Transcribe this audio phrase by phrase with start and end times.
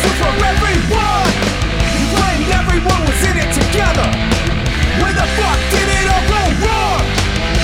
[0.00, 1.28] This was for everyone.
[1.92, 4.08] You claimed everyone was in it together.
[5.00, 7.00] Where the fuck did it all go wrong?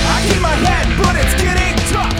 [0.05, 2.13] I keep my head, but it's getting tough.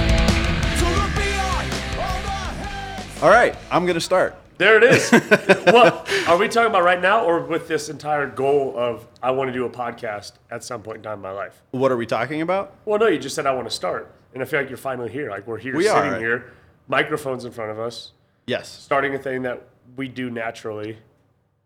[0.79, 1.67] To look beyond
[2.02, 2.34] all the
[2.66, 3.21] heads.
[3.23, 4.35] All right, I'm gonna start.
[4.57, 5.11] There it is.
[5.71, 9.49] what are we talking about right now, or with this entire goal of I want
[9.49, 11.61] to do a podcast at some point in time in my life?
[11.71, 12.73] What are we talking about?
[12.86, 15.11] Well, no, you just said I want to start, and I feel like you're finally
[15.11, 15.29] here.
[15.29, 16.20] Like we're here, We sitting are.
[16.20, 16.54] here,
[16.88, 18.13] microphones in front of us,
[18.48, 19.62] Yes, starting a thing that
[19.96, 20.98] we do naturally, a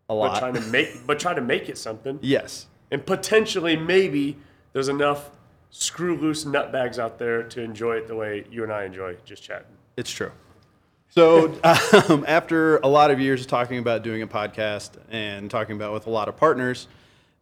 [0.08, 0.38] but lot.
[0.38, 4.36] trying to make, but trying to make it something, yes, and potentially maybe
[4.72, 5.30] there's enough
[5.70, 9.42] screw loose nutbags out there to enjoy it the way you and I enjoy just
[9.42, 9.66] chatting.
[9.96, 10.30] it's true.
[11.08, 11.54] So
[12.08, 15.92] um, after a lot of years of talking about doing a podcast and talking about
[15.92, 16.88] with a lot of partners,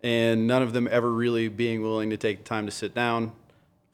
[0.02, 3.32] and none of them ever really being willing to take the time to sit down,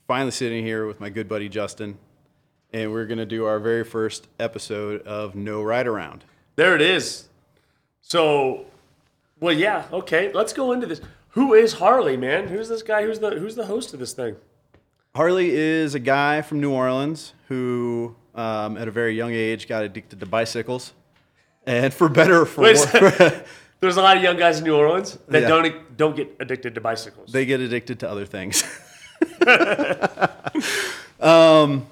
[0.07, 1.99] finally sitting here with my good buddy Justin,
[2.73, 6.25] and we're gonna do our very first episode of No Ride Around.
[6.57, 7.29] There it is.
[8.01, 8.67] So,
[9.41, 10.33] well, yeah, okay.
[10.33, 11.01] Let's go into this.
[11.31, 12.49] Who is Harley, man?
[12.49, 13.05] Who's this guy?
[13.05, 14.37] Who's the who's the host of this thing?
[15.15, 19.83] Harley is a guy from New Orleans who, um, at a very young age, got
[19.85, 20.93] addicted to bicycles,
[21.67, 23.33] and for better or for Wait worse.
[23.81, 25.49] There's a lot of young guys in New Orleans that Yeah.
[25.49, 27.33] don't don't get addicted to bicycles.
[27.33, 28.65] they get addicted to other things.
[31.21, 31.87] um,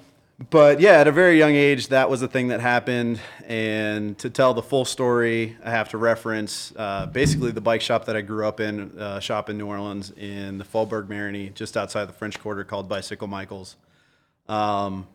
[0.49, 3.19] but yeah, at a very young age, that was a thing that happened.
[3.45, 8.05] And to tell the full story, I have to reference uh, basically the bike shop
[8.05, 11.77] that I grew up in, uh, shop in New Orleans in the Faubourg Marigny, just
[11.77, 13.77] outside the French Quarter, called Bicycle Michaels.
[14.47, 15.07] Um,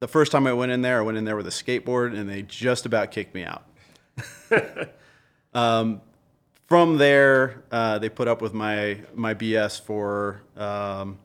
[0.00, 2.28] the first time I went in there, I went in there with a skateboard, and
[2.28, 3.64] they just about kicked me out.
[5.54, 6.00] Um,
[6.66, 11.23] from there, uh, they put up with my my BS for um, the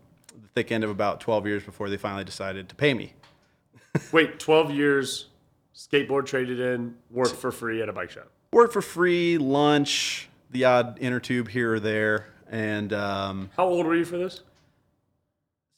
[0.56, 3.14] thick end of about 12 years before they finally decided to pay me.
[4.12, 5.28] Wait, 12 years,
[5.76, 8.30] skateboard traded in, worked for free at a bike shop.
[8.52, 13.86] Worked for free, lunch, the odd inner tube here or there, and um, How old
[13.86, 14.42] were you for this?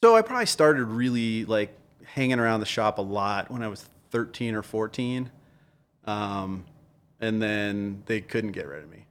[0.03, 3.85] so I probably started really like hanging around the shop a lot when I was
[4.09, 5.29] 13 or 14,
[6.05, 6.65] um,
[7.19, 9.05] and then they couldn't get rid of me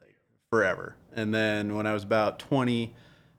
[0.00, 0.16] like
[0.50, 0.96] forever.
[1.14, 2.92] And then when I was about 20,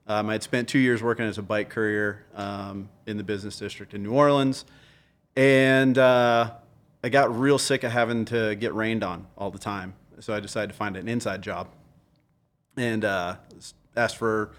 [0.08, 3.58] um, I had spent two years working as a bike courier um, in the business
[3.58, 4.66] district in New Orleans,
[5.36, 6.52] and uh,
[7.03, 9.94] I got real sick of having to get rained on all the time.
[10.19, 11.68] So I decided to find an inside job
[12.78, 13.36] and uh,
[13.96, 14.52] asked for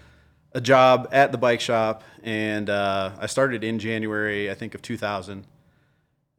[0.51, 2.03] a job at the bike shop.
[2.23, 5.45] And uh, I started in January, I think, of 2000.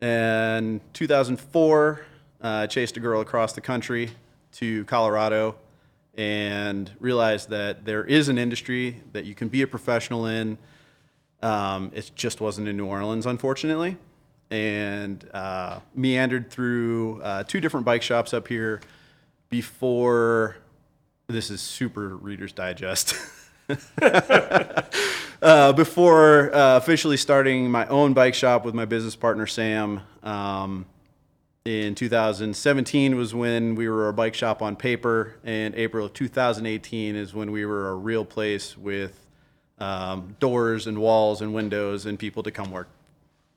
[0.00, 2.00] And 2004,
[2.43, 4.11] uh, I chased a girl across the country
[4.53, 5.56] to Colorado
[6.16, 10.56] and realized that there is an industry that you can be a professional in.
[11.43, 13.99] Um, it just wasn't in New Orleans, unfortunately.
[14.50, 18.81] And uh, meandered through uh, two different bike shops up here
[19.50, 20.56] before
[21.27, 23.16] this is super Reader's Digest.
[25.43, 30.87] uh, before uh, officially starting my own bike shop with my business partner Sam, um,
[31.66, 37.16] in 2017 was when we were a bike shop on paper, and April of 2018
[37.16, 39.27] is when we were a real place with
[39.78, 42.88] um, doors and walls and windows and people to come work.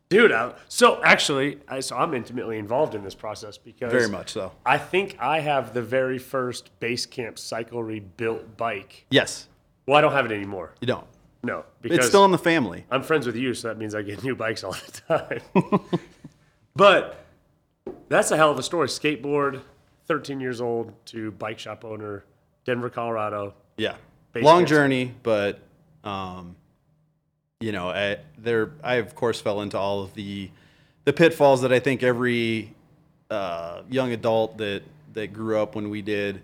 [0.09, 4.31] Dude, I, so actually, I, so I'm intimately involved in this process because Very much
[4.31, 4.53] so.
[4.65, 9.05] I think I have the very first base camp cycle rebuilt bike.
[9.11, 9.47] Yes,
[9.85, 10.73] Well, I don't have it anymore.
[10.81, 11.05] you don't.
[11.43, 12.85] No, because It's still in the family.
[12.89, 15.81] I'm friends with you, so that means I get new bikes all the time.
[16.75, 17.28] but
[18.09, 18.87] that's a hell of a story.
[18.87, 19.61] Skateboard,
[20.07, 22.25] 13 years old to bike shop owner,
[22.65, 23.53] Denver, Colorado.
[23.77, 23.95] Yeah,
[24.35, 25.59] long journey, but
[26.03, 26.55] um,
[27.61, 30.49] you know, I, there I of course fell into all of the
[31.05, 32.73] the pitfalls that I think every
[33.29, 34.83] uh, young adult that
[35.13, 36.41] that grew up when we did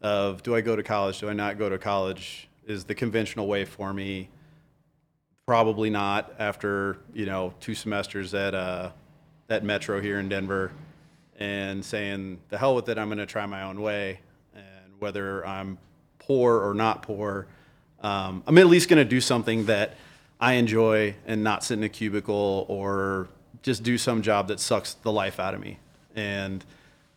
[0.00, 1.20] of do I go to college?
[1.20, 2.48] Do I not go to college?
[2.66, 4.28] Is the conventional way for me?
[5.46, 6.34] Probably not.
[6.38, 8.90] After you know two semesters at uh,
[9.48, 10.72] at Metro here in Denver,
[11.42, 14.20] and saying the hell with it, I'm going to try my own way,
[14.54, 15.76] and whether I'm
[16.20, 17.48] poor or not poor,
[18.00, 19.96] um, I'm at least going to do something that
[20.40, 23.28] I enjoy and not sit in a cubicle or
[23.62, 25.78] just do some job that sucks the life out of me.
[26.14, 26.64] And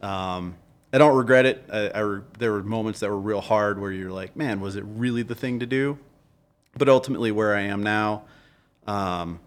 [0.01, 0.55] um,
[0.91, 1.63] I don't regret it.
[1.71, 4.75] I, I re- there were moments that were real hard where you're like, man, was
[4.75, 5.99] it really the thing to do?
[6.75, 8.23] But ultimately, where I am now,
[8.87, 9.39] um,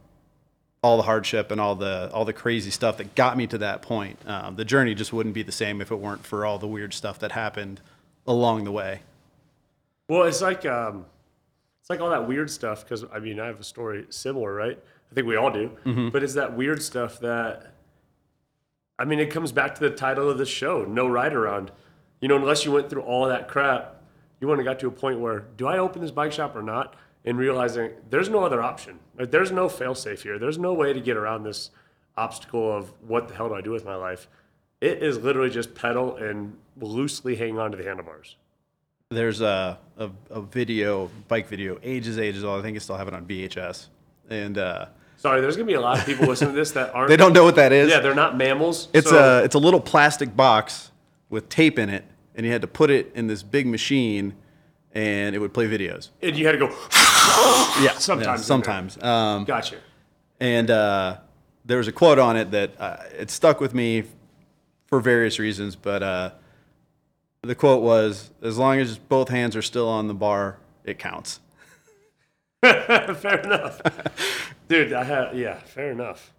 [0.83, 3.83] all the hardship and all the all the crazy stuff that got me to that
[3.83, 6.69] point, um, the journey just wouldn't be the same if it weren't for all the
[6.69, 7.81] weird stuff that happened
[8.27, 9.01] along the way.
[10.09, 11.07] Well, it's like um,
[11.81, 12.85] it's like all that weird stuff.
[12.85, 14.79] Because I mean, I have a story similar, right?
[15.11, 15.71] I think we all do.
[16.11, 17.73] But it's that weird stuff that
[18.99, 21.71] I mean, it comes back to the title of the show, No Ride Around.
[22.21, 24.03] You know, unless you went through all that crap,
[24.41, 26.63] you wouldn't have got to a point where, do I open this bike shop or
[26.63, 26.97] not?
[27.25, 29.01] And realizing there's no other option.
[29.19, 30.39] Like, there's no fail safe here.
[30.39, 31.71] There's no way to get around this
[32.17, 34.29] obstacle of what the hell do I do with my life.
[34.81, 38.37] It is literally just pedal and loosely hang on to the handlebars.
[39.11, 42.61] There's a, a, a video, bike video, ages, ages old.
[42.61, 43.87] I think I still have it on VHS.
[44.31, 44.87] And uh,
[45.17, 47.09] Sorry, there's gonna be a lot of people listening to this that aren't.
[47.09, 47.91] they don't know what that is.
[47.91, 48.89] Yeah, they're not mammals.
[48.93, 50.93] It's so- a it's a little plastic box
[51.29, 52.05] with tape in it,
[52.35, 54.35] and you had to put it in this big machine,
[54.99, 56.09] and it would play videos.
[56.23, 56.69] and you had to go.
[57.81, 58.47] Yeah, Sometimes there.
[58.47, 59.03] sometimes.
[59.03, 59.77] Um, Gotcha.
[60.41, 61.19] and uh,
[61.65, 64.05] there was a quote on it that uh, it stuck with me
[64.87, 66.31] for various reasons, but uh,
[67.43, 71.41] the quote was, "As long as both hands are still on the bar, it counts."
[72.63, 73.81] fair enough,
[74.69, 74.93] dude.
[74.93, 76.33] I had yeah, fair enough.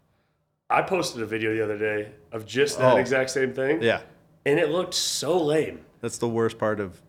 [0.69, 2.97] I posted a video the other day of just that Oh.
[2.97, 3.81] exact same thing.
[3.81, 4.01] Yeah,
[4.45, 5.79] and it looked so lame.
[6.01, 6.99] that's the worst part of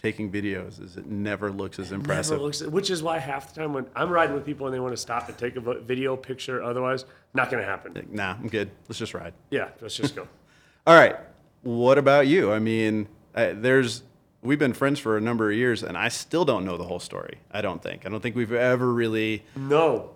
[0.00, 2.32] taking videos is it never looks as impressive.
[2.32, 4.80] Never looks, which is why half the time when I'm riding with people and they
[4.80, 7.04] want to stop and take a video picture, otherwise,
[7.34, 8.08] not gonna happen.
[8.10, 8.70] nah, I'm good.
[8.88, 9.34] Let's just ride.
[9.50, 10.26] Yeah, let's just go.
[10.86, 11.16] All right.
[11.62, 12.52] What about you?
[12.52, 14.02] I mean, I, there's
[14.42, 17.00] we've been friends for a number of years, and I still don't know the whole
[17.00, 17.38] story.
[17.50, 18.06] I don't think.
[18.06, 19.44] I don't think we've ever really.
[19.54, 20.10] No.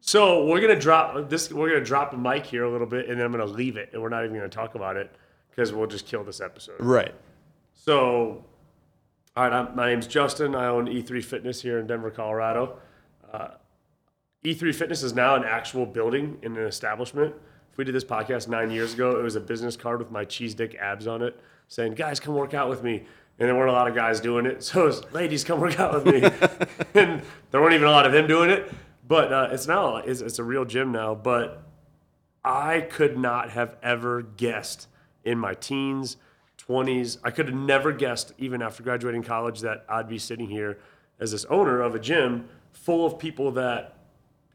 [0.00, 1.52] So we're gonna drop this.
[1.52, 3.90] We're gonna drop a mic here a little bit, and then I'm gonna leave it,
[3.92, 5.14] and we're not even gonna talk about it
[5.50, 6.76] because we'll just kill this episode.
[6.80, 7.14] Right.
[7.74, 8.44] So,
[9.36, 10.54] all right, I'm, my name's Justin.
[10.54, 12.78] I own E3 Fitness here in Denver, Colorado.
[13.32, 13.48] Uh,
[14.44, 17.34] E3 Fitness is now an actual building in an establishment.
[17.72, 20.24] If we did this podcast nine years ago, it was a business card with my
[20.24, 23.04] cheese dick abs on it saying, guys, come work out with me.
[23.38, 24.62] And there weren't a lot of guys doing it.
[24.62, 26.22] So it was, ladies, come work out with me.
[26.94, 27.20] and
[27.50, 28.72] there weren't even a lot of them doing it.
[29.08, 31.16] But uh, it's now, it's, it's a real gym now.
[31.16, 31.64] But
[32.44, 34.86] I could not have ever guessed
[35.24, 36.18] in my teens,
[36.68, 37.18] 20s.
[37.22, 40.78] I could have never guessed, even after graduating college, that I'd be sitting here
[41.18, 43.98] as this owner of a gym full of people that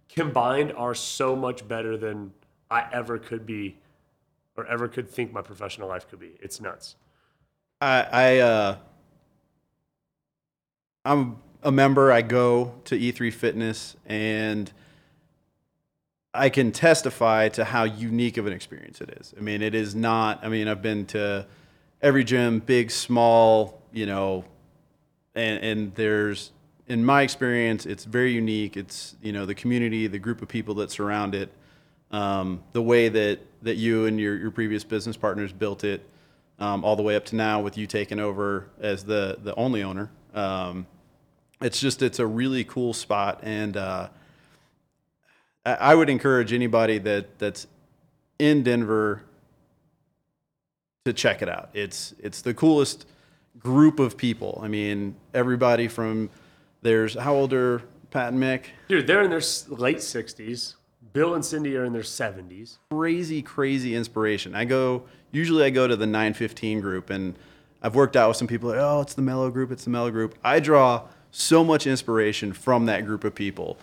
[0.10, 2.34] combined are so much better than
[2.70, 3.78] I ever could be
[4.58, 6.32] or ever could think my professional life could be.
[6.42, 6.96] It's nuts.
[7.82, 8.78] I, I uh,
[11.06, 12.12] I'm a member.
[12.12, 14.72] I go to E3 Fitness, and
[16.34, 19.34] I can testify to how unique of an experience it is.
[19.38, 20.44] I mean, it is not.
[20.44, 21.48] I mean, I've been to
[22.01, 24.46] every gym, big, small, you know,
[25.36, 26.51] and and there's
[26.88, 28.75] in my experience, it's very unique.
[28.75, 31.51] It's you know the community, the group of people that surround it,
[32.12, 36.07] um, the way that that you and your your previous business partners built it,
[36.60, 39.84] um, all the way up to now with you taking over as the the only
[39.84, 40.10] owner.
[40.34, 40.88] Um,
[41.62, 44.10] it's just it's a really cool spot, and uh,
[45.66, 47.68] I, would encourage anybody that that's
[48.40, 49.24] in Denver
[51.10, 51.70] to check it out.
[51.74, 53.06] It's it's the coolest
[53.58, 54.60] group of people.
[54.64, 56.30] I mean, everybody from
[56.82, 58.66] there's how old are Pat and Mick?
[58.88, 60.76] Dude, they're in their late 60s.
[61.12, 62.78] Bill and Cindy are in their 70s.
[62.92, 64.56] Crazy, crazy inspiration.
[64.56, 67.38] I go usually I go to the 915 group and
[67.82, 70.12] I've worked out with some people like, oh, it's the mellow group, it's the mellow
[70.12, 70.38] group.
[70.44, 73.78] I draw so much inspiration from that group of people.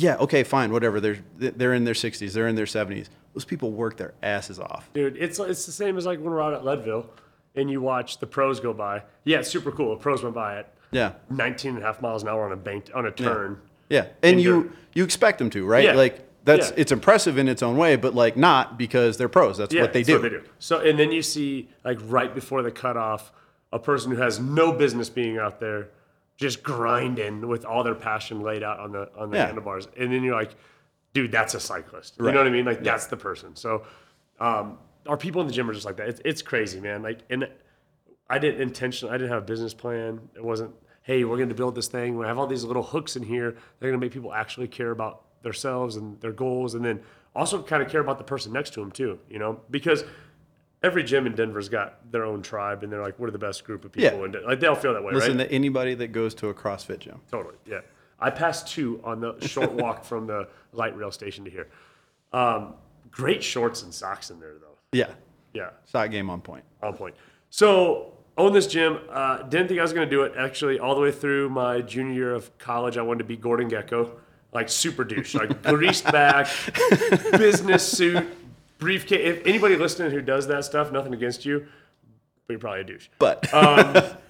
[0.00, 1.00] Yeah, okay, fine, whatever.
[1.00, 3.08] They're they're in their 60s, they're in their 70s.
[3.34, 4.88] Those people work their asses off.
[4.94, 7.06] Dude, it's it's the same as like when we're out at Leadville
[7.54, 9.02] and you watch the pros go by.
[9.24, 9.90] Yeah, it's super cool.
[9.96, 11.12] The pros went by at Yeah.
[11.30, 13.60] 19 and a half miles an hour on a bank on a turn.
[13.88, 14.72] Yeah, and And you dirt.
[14.94, 15.84] you expect them to, right?
[15.84, 15.94] Yeah.
[15.94, 16.76] Like that's Yeah.
[16.78, 19.58] it's impressive in its own way, but like not because they're pros.
[19.58, 20.14] That's Yeah, what they that's do.
[20.14, 20.42] What they do.
[20.58, 23.32] So and then you see like right before the cutoff,
[23.72, 25.88] a person who has no business being out there,
[26.40, 29.46] just grinding with all their passion laid out on the on the Yeah.
[29.46, 30.54] handlebars, and then you're like,
[31.12, 32.16] dude, that's a cyclist.
[32.18, 32.32] You Right.
[32.34, 32.64] know what I mean?
[32.64, 33.54] Like that's the person.
[33.54, 33.82] So,
[34.40, 36.08] um, our people in the gym are just like that.
[36.08, 37.02] It's it's crazy, man.
[37.02, 37.46] Like and
[38.30, 39.14] I didn't intentionally.
[39.14, 40.20] I didn't have a business plan.
[40.34, 40.74] It wasn't.
[41.02, 42.16] Hey, we're going to build this thing.
[42.16, 43.56] We have all these little hooks in here.
[43.78, 47.00] They're going to make people actually care about themselves and their goals, and then
[47.34, 49.18] also kind of care about the person next to them too.
[49.28, 50.04] You know, because
[50.82, 53.84] every gym in Denver's got their own tribe, and they're like, we're the best group
[53.84, 54.24] of people, Yeah.
[54.24, 55.48] and like they'll feel that way, Listen right?
[55.48, 57.20] to anybody that goes to a CrossFit gym.
[57.30, 57.80] Totally, yeah.
[58.18, 61.68] I passed two on the short walk from the light rail station to here.
[62.32, 62.74] Um,
[63.10, 64.76] great shorts and socks in there, though.
[64.92, 65.10] Yeah,
[65.54, 66.64] Yeah, shot game on point.
[66.82, 67.14] on point.
[67.50, 68.98] So own this gym.
[69.10, 70.32] Uh, didn't think I was going to do it.
[70.36, 73.68] Actually, all the way through my junior year of college, I wanted to be Gordon
[73.70, 74.10] Gekko,
[74.52, 76.46] like super douche, like greased back,
[77.32, 78.26] business suit,
[78.80, 79.20] briefcase.
[79.38, 81.66] If anybody listening who does that stuff, nothing against you,
[82.46, 83.08] but you're probably a douche.
[83.18, 84.14] But Uh,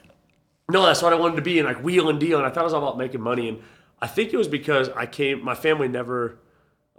[0.71, 2.39] No, that's what I wanted to be, and like wheel and deal.
[2.39, 3.49] And I thought it was all about making money.
[3.49, 3.61] And
[4.01, 6.39] I think it was because I came, my family never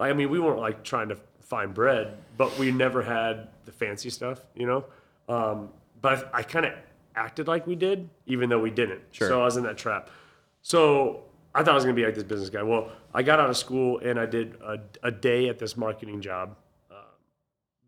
[0.02, 4.10] I mean, we weren't like trying to find bread, but we never had the fancy
[4.10, 4.86] stuff, you know.
[5.30, 5.70] Um,
[6.02, 6.74] but I, I kind of
[7.16, 9.02] acted like we did, even though we didn't.
[9.12, 9.28] Sure.
[9.28, 10.10] So I was in that trap.
[10.64, 12.64] So I thought I was gonna be like this business guy.
[12.64, 16.22] Well, I got out of school and I did a, a day at this marketing
[16.22, 16.56] job,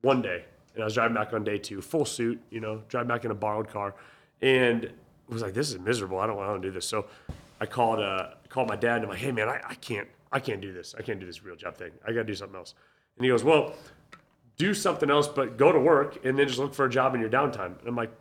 [0.03, 0.45] one day,
[0.75, 3.31] and I was driving back on day two, full suit, you know, driving back in
[3.31, 3.95] a borrowed car,
[4.41, 4.91] and
[5.33, 6.19] was like, this is miserable.
[6.19, 6.86] I don't want to do this.
[6.86, 7.07] So
[7.60, 10.39] I called uh, called my dad and I'm like, hey man, I, I can't I
[10.39, 10.95] can't do this.
[10.98, 11.91] I can't do this real job thing.
[12.05, 12.75] I gotta do something else.
[13.17, 13.74] And he goes, well,
[14.57, 17.22] do something else, but go to work and then just look for a job in
[17.22, 17.79] your downtime.
[17.79, 18.12] And I'm like,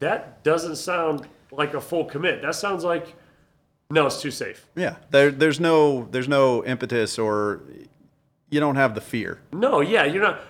[0.00, 2.42] that doesn't sound like a full commit.
[2.42, 3.14] That sounds like
[3.90, 4.66] no, it's too safe.
[4.76, 4.96] Yeah.
[5.10, 7.62] There, there's no there's no impetus or
[8.50, 9.40] you don't have the fear.
[9.52, 10.40] No, yeah, you're not.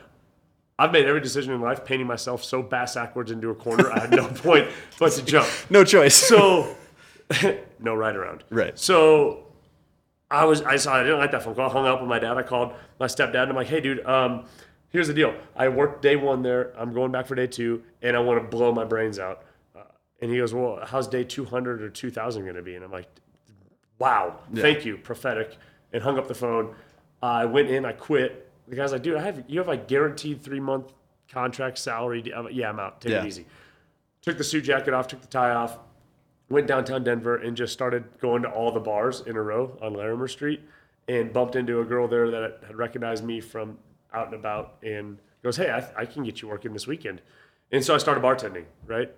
[0.78, 3.90] I've made every decision in life painting myself so bass backwards into a corner.
[3.90, 4.68] I had no point
[4.98, 5.48] but to jump.
[5.70, 6.14] No choice.
[6.14, 6.76] So,
[7.80, 8.44] no ride around.
[8.50, 8.78] Right.
[8.78, 9.44] So,
[10.30, 11.70] I was I saw I didn't like that phone call.
[11.70, 12.36] I hung up with my dad.
[12.36, 14.44] I called my stepdad and I'm like, hey, dude, um,
[14.90, 15.34] here's the deal.
[15.56, 16.72] I worked day one there.
[16.78, 19.42] I'm going back for day two, and I want to blow my brains out.
[19.74, 19.82] Uh,
[20.20, 22.74] and he goes, well, how's day 200 or 2,000 going to be?
[22.74, 23.08] And I'm like,
[23.98, 25.56] wow, thank you, prophetic.
[25.92, 26.74] And hung up the phone.
[27.22, 27.84] I went in.
[27.84, 28.47] I quit.
[28.68, 30.92] The guy's like, dude, I have you have like guaranteed three month
[31.30, 32.32] contract salary.
[32.34, 33.00] I'm like, yeah, I'm out.
[33.00, 33.22] Take Yeah.
[33.22, 33.46] it easy.
[34.22, 35.08] Took the suit jacket off.
[35.08, 35.78] Took the tie off
[36.50, 39.92] went downtown Denver and just started going to all the bars in a row on
[39.92, 40.62] Larimer Street
[41.06, 43.76] and bumped into a girl there that had recognized me from
[44.14, 47.20] out and about and goes, Hey, I, I can get you working this weekend.
[47.70, 49.12] And so I started bartending, right?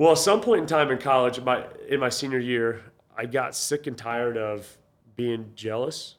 [0.00, 2.82] Well, at some point in time in college, my, in my senior year,
[3.16, 4.76] I got sick and tired of
[5.14, 6.16] being jealous.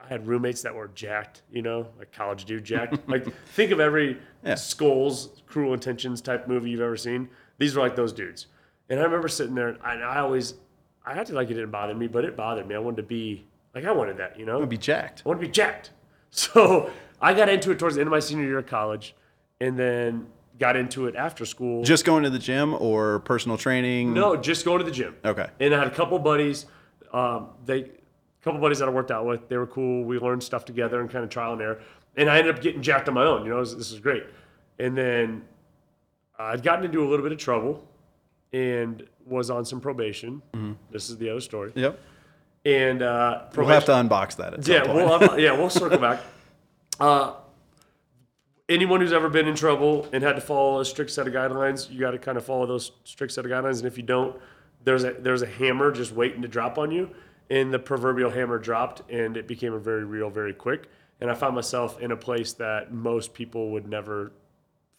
[0.00, 2.98] I had roommates that were jacked, you know, like college dude jacked.
[3.08, 4.54] like, think of every Yeah.
[4.54, 7.28] Skulls, Cruel Intentions type movie you've ever seen.
[7.58, 8.46] These were like those dudes.
[8.88, 10.54] And I remember sitting there, and I always,
[11.04, 12.74] I acted like it didn't bother me, but it bothered me.
[12.74, 14.52] I wanted to be, like, I wanted that, you know?
[14.52, 15.22] I want to be jacked.
[15.26, 15.90] I want to be jacked.
[16.30, 16.90] So
[17.22, 19.14] I got into it towards the end of my senior year of college,
[19.62, 20.26] and then
[20.58, 21.82] got into it after school.
[21.82, 24.12] Just going to the gym or personal training?
[24.12, 25.16] no, just going to the gym.
[25.24, 25.46] Okay.
[25.58, 26.66] And I had a couple buddies.
[27.14, 27.90] Um, they,
[28.40, 29.48] a couple buddies that I worked out with.
[29.48, 30.04] They were cool.
[30.04, 31.80] We learned stuff together and kind of trial and error.
[32.16, 33.44] And I ended up getting jacked on my own.
[33.44, 34.24] You know, was- this is great.
[34.78, 35.42] And then
[36.38, 37.84] I'd gotten into a little bit of trouble,
[38.52, 40.40] and was on some probation.
[40.90, 41.72] This is the other story.
[41.74, 41.98] Yep.
[42.64, 44.96] And uh, We'll have to unbox that at some yeah, point.
[44.96, 46.20] we'll yeah, we'll circle back.
[47.00, 47.32] Uh,
[48.68, 51.88] anyone who's ever been in trouble and had to follow a strict set of guidelines,
[51.90, 53.78] you got to kind of follow those strict set of guidelines.
[53.78, 54.36] And if you don't,
[54.84, 57.10] there's a there's a hammer just waiting to drop on you.
[57.50, 60.88] And the proverbial hammer dropped, and it became a very real, very quick.
[61.20, 64.32] And I found myself in a place that most people would never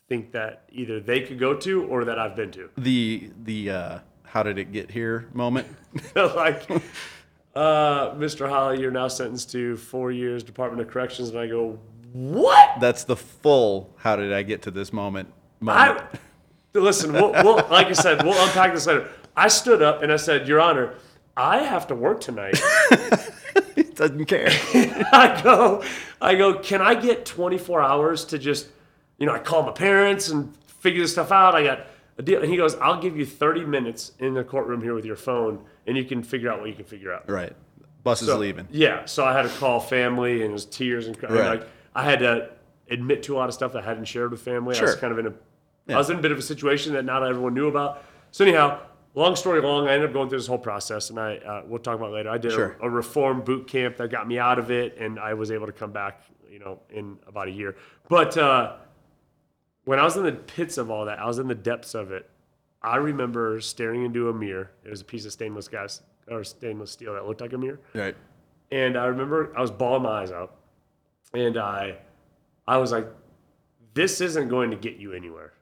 [0.07, 2.69] think that either they could go to or that I've been to.
[2.77, 5.67] the the uh, how did it get here moment.
[6.15, 6.69] like,
[7.55, 8.49] uh, Mr.
[8.49, 11.79] Holly, you're now sentenced to four years Department of Corrections, and I go,
[12.11, 12.79] what?
[12.79, 16.01] That's the full how did I get to this moment moment.
[16.01, 16.17] I
[16.79, 17.13] listen.
[17.13, 19.09] We'll, we'll, like I said, we'll unpack this later.
[19.35, 20.95] I stood up and I said, Your Honor,
[21.39, 22.61] I have to work tonight.
[23.95, 24.49] Doesn't care.
[25.13, 25.83] I go,
[26.21, 26.59] I go.
[26.59, 28.67] Can I get 24 hours to just,
[29.17, 31.55] you know, I call my parents and figure this stuff out.
[31.55, 32.41] I got a deal.
[32.41, 35.63] And he goes, I'll give you 30 minutes in the courtroom here with your phone,
[35.87, 37.29] and you can figure out what you can figure out.
[37.29, 37.53] right.
[38.03, 38.65] Bus is So- leaving.
[38.71, 41.59] Yeah, so I had to call family, and it was tears and, cry- and, Right.
[41.59, 42.49] like I had to
[42.89, 44.73] admit to a lot of stuff that I hadn't shared with family.
[44.75, 44.87] Sure.
[44.87, 45.33] I was kind of in a,
[45.93, 48.03] I was in a bit of a situation that not everyone knew about.
[48.31, 48.79] So anyhow,
[49.15, 51.79] long story long, I ended up going through this whole process, and I uh, we'll
[51.79, 52.29] talk about it later.
[52.29, 52.77] I did Sure.
[52.81, 55.65] a, a reform boot camp that got me out of it, and I was able
[55.65, 57.75] to come back, you know, in about a year.
[58.07, 58.75] But uh,
[59.85, 62.11] when I was in the pits of all that, I was in the depths of
[62.11, 62.29] it.
[62.81, 64.71] I remember staring into a mirror.
[64.85, 67.79] It was a piece of stainless gas or stainless steel that looked like a mirror.
[67.93, 68.15] Right.
[68.71, 70.55] And I remember I was bawling my eyes out,
[71.33, 71.97] and I,
[72.67, 73.07] I was like,
[73.95, 75.53] "This isn't going to get you anywhere."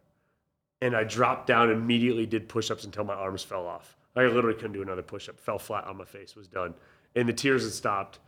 [0.81, 3.97] And I dropped down immediately did push-ups until my arms fell off.
[4.15, 5.39] I literally couldn't do another push-up.
[5.39, 6.35] Fell flat on my face.
[6.35, 6.73] Was done,
[7.15, 8.19] and the tears had stopped,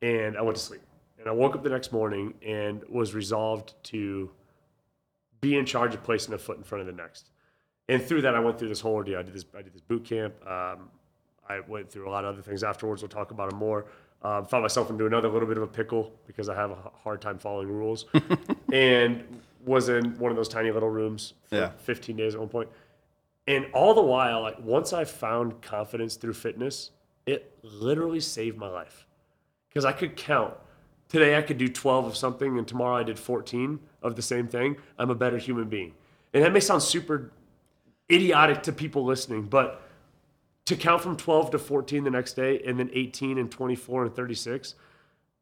[0.00, 0.82] and I went to sleep.
[1.18, 4.30] And I woke up the next morning and was resolved to
[5.40, 7.30] be in charge of placing a foot in front of the next.
[7.88, 9.18] And through that, I went through this whole ordeal.
[9.18, 9.44] I did this.
[9.56, 10.34] I did this boot camp.
[10.46, 10.88] Um,
[11.48, 13.02] I went through a lot of other things afterwards.
[13.02, 13.86] We'll talk about them more.
[14.22, 17.20] Um, found myself into another little bit of a pickle because I have a hard
[17.20, 18.06] time following rules,
[18.72, 19.24] and
[19.64, 21.70] was in one of those tiny little rooms for Yeah.
[21.78, 22.68] 15 days at one point.
[23.46, 26.90] And all the while, like once I found confidence through fitness,
[27.26, 29.06] it literally saved my life
[29.68, 30.54] because I could count.
[31.08, 34.48] Today I could do 12 of something, and tomorrow I did 14 of the same
[34.48, 34.76] thing.
[34.98, 35.94] I'm a better human being.
[36.32, 37.32] And that may sound super
[38.10, 39.82] idiotic to people listening, but
[40.66, 44.14] to count from 12 to 14 the next day and then 18 and 24 and
[44.14, 44.74] 36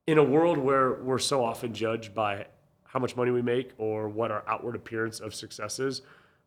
[0.07, 2.47] in a world where we're so often judged by
[2.93, 6.03] how much money we make or what our outward appearance of success is,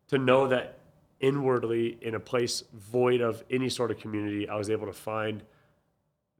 [0.08, 0.78] to know that
[1.20, 5.42] inwardly in a place void of any sort of community, I was able to find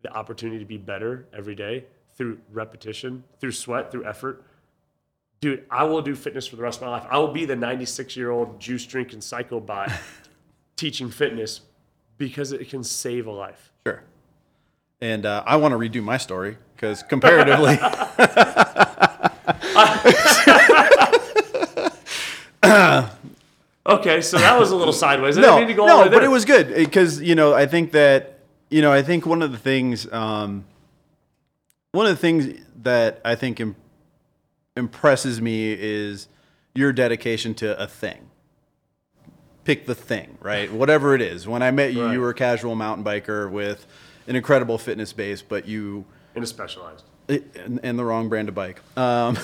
[0.03, 4.45] the opportunity to be better every day through repetition, through sweat, through effort.
[5.41, 7.07] Dude, I will do fitness for the rest of my life.
[7.11, 9.91] I will be the 96 year old juice drinking psycho bot
[10.77, 11.63] teaching fitness
[12.19, 13.73] because it can save a life.
[13.87, 14.03] Sure.
[15.01, 17.79] And uh, I want to redo my story because comparatively,
[23.87, 25.37] Okay, so that was a little sideways.
[25.37, 27.93] I no, didn't to go no, but it was good because you know I think
[27.93, 28.39] that
[28.71, 30.65] you know I think one of the things um,
[31.93, 33.77] one of the things that I think im-
[34.75, 36.29] impresses me is
[36.75, 38.31] your dedication to a thing.
[39.65, 40.73] Pick the thing, right?
[40.73, 41.47] Whatever it is.
[41.47, 42.15] When I met you, Right.
[42.15, 43.87] you were a casual mountain biker with
[44.27, 47.05] an incredible fitness base, but you in a specialized.
[47.29, 48.81] and, and the wrong brand of bike.
[48.97, 49.39] Um,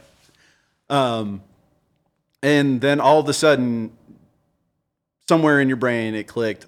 [0.90, 1.42] um,
[2.42, 3.92] and then all of a sudden,
[5.28, 6.66] somewhere in your brain, it clicked.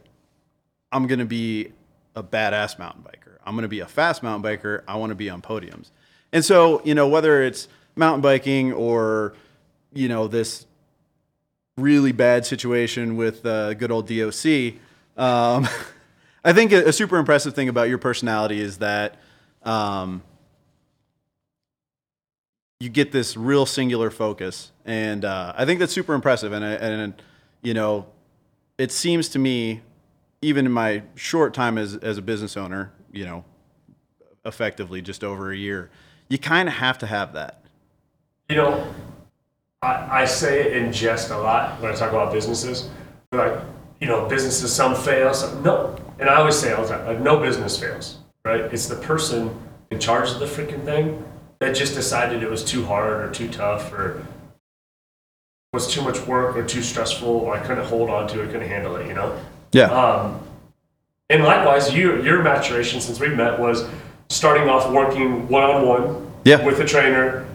[0.92, 1.72] I'm gonna be
[2.14, 3.38] a badass mountain biker.
[3.44, 4.82] I'm gonna be a fast mountain biker.
[4.86, 5.90] I want to be on podiums.
[6.32, 9.34] And so, you know, whether it's mountain biking or,
[9.92, 10.66] you know, this
[11.76, 14.74] really bad situation with uh, good old DOC.
[15.16, 15.68] Um,
[16.44, 19.16] I think a, a super impressive thing about your personality is that
[19.64, 20.22] um,
[22.80, 26.52] you get this real singular focus, and uh, I think that's super impressive.
[26.52, 27.22] And and
[27.62, 28.06] you know,
[28.78, 29.82] it seems to me,
[30.42, 33.44] even in my short time as as a business owner, you know,
[34.44, 35.90] effectively just over a year,
[36.28, 37.64] you kind of have to have that.
[38.48, 38.94] You know,
[39.82, 42.90] I, I say it in jest a lot when I talk about businesses.
[43.32, 43.58] Like,
[44.00, 45.96] you know, businesses, some fail, some no.
[46.18, 48.60] And I always say all the time, like, no business fails, right?
[48.72, 49.58] It's the person
[49.90, 51.24] in charge of the freaking thing
[51.60, 54.24] that just decided it was too hard or too tough or
[55.72, 58.68] was too much work or too stressful or I couldn't hold on to it, couldn't
[58.68, 59.40] handle it, you know?
[59.72, 59.86] Yeah.
[59.86, 60.40] Um,
[61.30, 63.88] and likewise, you, your maturation since we met was
[64.28, 67.46] starting off working one on one with a trainer.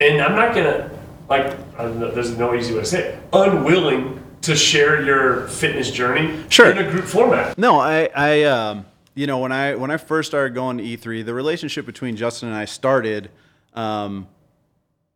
[0.00, 0.90] And I'm not gonna
[1.28, 1.58] like.
[1.78, 3.22] Know, there's no easy way to say it.
[3.32, 6.70] Unwilling to share your fitness journey Sure.
[6.70, 7.58] in a group format.
[7.58, 8.86] No, I, I, um,
[9.18, 12.50] you know, when I when I first started going to E3, the relationship between Justin
[12.50, 13.30] and I started,
[13.74, 14.28] um,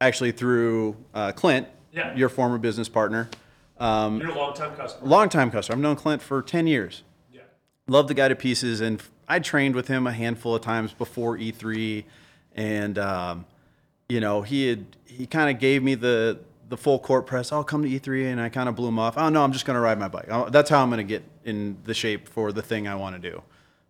[0.00, 2.12] actually through uh, Clint, Yeah.
[2.16, 3.28] your former business partner,
[3.78, 5.08] um, You're a long time customer.
[5.08, 5.76] longtime customer.
[5.76, 7.04] I've known Clint for ten years.
[7.32, 7.42] Yeah.
[7.86, 11.38] Love the guy to pieces, and I trained with him a handful of times before
[11.38, 12.02] E3,
[12.56, 13.46] and um,
[14.08, 17.52] you know, he had he kind of gave me the the full court press.
[17.52, 19.16] I'll come to E3, and I kind of blew him off.
[19.16, 20.26] Oh no, I'm just going to ride my bike.
[20.28, 23.14] Oh, That's how I'm going to get in the shape for the thing I want
[23.22, 23.42] to do.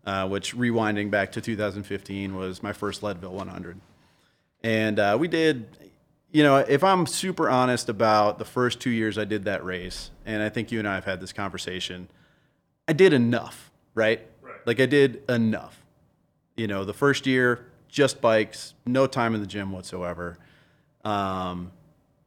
[0.04, 3.80] Uh, which rewinding back to 2015 was my first Leadville 100,
[4.64, 5.66] and uh, we did.
[6.32, 10.10] You know, if I'm super honest about the first two years I did that race,
[10.24, 12.08] and I think you and I have had this conversation,
[12.88, 14.26] I did enough, right?
[14.40, 14.54] Right.
[14.64, 15.84] Like I did enough.
[16.56, 20.38] You know, the first year, just bikes, no time in the gym whatsoever.
[21.04, 21.70] Um,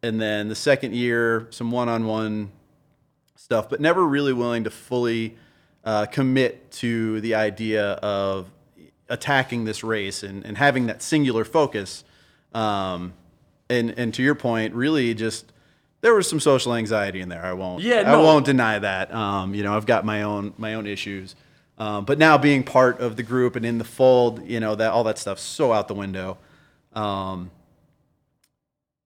[0.03, 2.51] and then the second year, some one-on-one
[3.35, 5.35] stuff, but never really willing to fully
[5.85, 8.49] uh, commit to the idea of
[9.07, 12.03] attacking this race and, and having that singular focus.
[12.53, 13.13] Um,
[13.69, 15.51] and and to your point, really just
[16.01, 17.43] there was some social anxiety in there.
[17.43, 17.83] I won't.
[17.83, 18.23] Yeah, I no.
[18.23, 19.13] won't deny that.
[19.13, 21.35] Um, you know, I've got my own my own issues.
[21.77, 24.91] Um, but now being part of the group and in the fold, you know that
[24.91, 26.37] all that stuff's so out the window.
[26.93, 27.51] Um,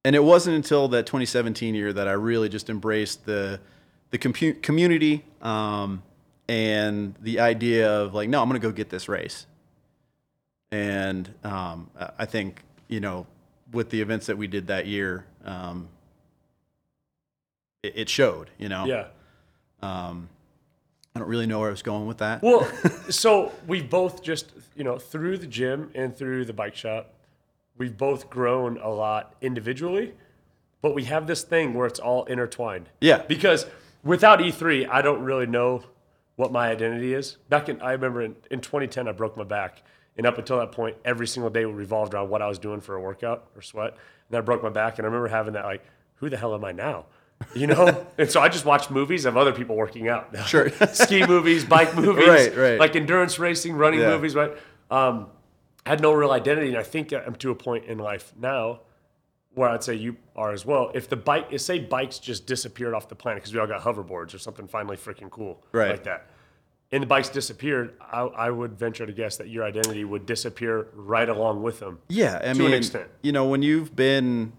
[0.05, 3.59] and it wasn't until that 2017 year that I really just embraced the
[4.11, 6.03] the compu- community um,
[6.49, 9.45] and the idea of like, no, I'm going to go get this race.
[10.71, 13.27] And um, I- think you know,
[13.71, 15.88] with the events that we did that year, um,
[17.83, 18.49] it, it showed.
[18.57, 19.07] You know, Yeah.
[19.81, 20.27] Um,
[21.15, 22.41] I don't really know where I was going with that.
[22.41, 22.65] Well,
[23.09, 27.13] so we've both just, you know, through the gym and through the bike shop,
[27.77, 30.13] we've both grown a lot individually,
[30.81, 32.89] but we have this thing where it's all intertwined.
[33.01, 33.23] Yeah.
[33.27, 33.65] Because
[34.03, 35.83] without E3, I don't really know
[36.39, 37.36] what my identity is.
[37.49, 39.84] Back in, I remember in, in 2010, I broke my back.
[40.17, 42.95] And up until that point, every single day revolved around what I was doing for
[42.95, 43.89] a workout or sweat.
[43.91, 43.97] And
[44.30, 44.97] then I broke my back.
[44.99, 45.84] And I remember having that, like,
[46.15, 47.08] who the hell am I now?
[47.54, 48.06] You know?
[48.17, 50.34] and so I just watched movies of other people working out.
[50.47, 50.69] Sure.
[50.93, 52.80] Ski movies, bike movies, Right, right.
[52.80, 54.12] like endurance racing, running Yeah.
[54.12, 54.52] movies, right?
[54.89, 55.28] Um,
[55.86, 56.69] had no real identity.
[56.69, 58.80] And I think I'm to a point in life now
[59.53, 60.91] where I'd say you are as well.
[60.93, 64.33] If the bike, say bikes just disappeared off the planet because we all got hoverboards
[64.33, 65.89] or something finally freaking cool Right.
[65.91, 66.27] like that,
[66.91, 70.88] and the bikes disappeared, I, I would venture to guess that your identity would disappear
[70.93, 71.99] right along with them.
[72.09, 73.07] Yeah, I To mean, an extent.
[73.21, 74.53] you know, when you've been,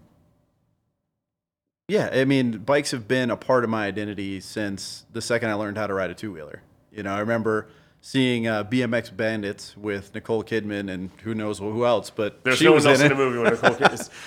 [1.87, 5.53] yeah, I mean, bikes have been a part of my identity since the second I
[5.55, 6.61] learned how to ride a two wheeler.
[6.91, 7.67] You know, I remember
[8.01, 12.65] seeing uh, BMX Bandits with Nicole Kidman and who knows who else, but There's she
[12.65, 14.09] no was one else in in the movie when Nicole Kidman.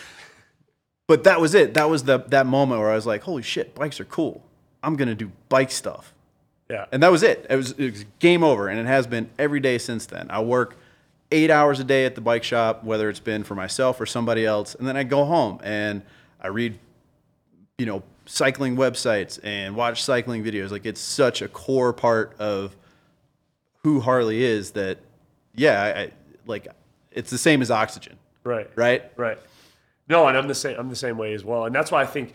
[1.07, 1.75] But that was it.
[1.75, 4.43] That was the that moment where I was like, "Holy shit, bikes are cool!
[4.83, 6.13] I'm gonna do bike stuff."
[6.71, 6.87] Yeah.
[6.93, 7.45] And that was it.
[7.51, 10.31] It was, it was game over, and it has been every day since then.
[10.31, 10.77] I work
[11.31, 14.47] eight hours a day at the bike shop, whether it's been for myself or somebody
[14.47, 16.01] else, and then I go home and
[16.41, 16.79] I read,
[17.77, 20.71] you know, cycling websites and watch cycling videos.
[20.71, 22.75] Like it's such a core part of
[23.83, 24.99] who Harley is that,
[25.55, 26.11] yeah, I, I
[26.47, 26.67] like
[27.11, 28.71] it's the same as oxygen, Right.
[28.75, 29.05] right?
[29.17, 29.39] Right.
[30.09, 30.77] No, and I'm the same.
[30.79, 32.35] I'm the same way as well, and that's why I think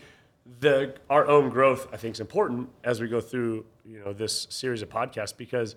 [0.58, 4.48] the our own growth I think is important as we go through you know this
[4.50, 5.76] series of podcasts because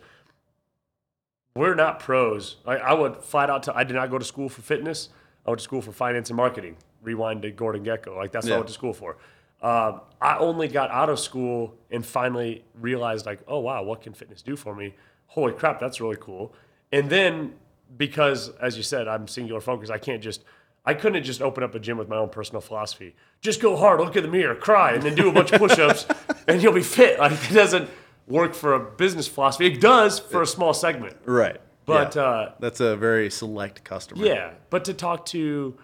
[1.55, 2.57] we're not pros.
[2.65, 3.67] I, I would flat out.
[3.75, 5.09] I did not go to school for fitness.
[5.45, 6.77] I went to school for finance and marketing.
[7.03, 8.15] Rewind to Gordon Gekko.
[8.15, 9.17] Like that's what I went to school for.
[9.61, 14.13] Um, I only got out of school and finally realized like, oh wow, what can
[14.13, 14.95] fitness do for me?
[15.27, 16.53] Holy crap, that's really cool.
[16.91, 17.53] And then
[17.95, 20.43] because, as you said, I'm singular focused, I can't just.
[20.85, 23.15] I couldn't have just open up a gym with my own personal philosophy.
[23.41, 26.05] Just go hard, look in the mirror, cry, and then do a bunch of push-ups,
[26.47, 27.19] and you'll be fit.
[27.19, 27.89] Like it doesn't
[28.27, 29.67] work for a business philosophy.
[29.67, 31.57] It does for a small segment, Right.
[31.85, 32.21] but Yeah.
[32.21, 34.25] uh, that's a very select customer.
[34.25, 35.77] yeah, but to talk to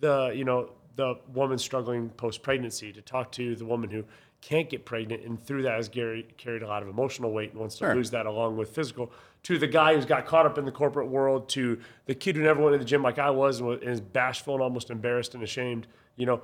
[0.00, 4.04] the you know the woman struggling post pregnancy, to talk to the woman who
[4.42, 7.60] can't get pregnant and through that has Gary carried a lot of emotional weight and
[7.60, 7.94] wants to Sure.
[7.94, 9.10] lose that along with physical.
[9.44, 12.42] To the guy who's got caught up in the corporate world, to the kid who
[12.42, 14.90] never went to the gym like I was and was- and is bashful and almost
[14.90, 15.86] embarrassed and ashamed.
[16.16, 16.42] You know,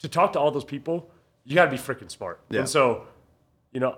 [0.00, 1.08] to talk to all those people,
[1.44, 2.40] you got to be freaking smart.
[2.50, 2.60] Yeah.
[2.60, 3.06] And so,
[3.72, 3.96] you know,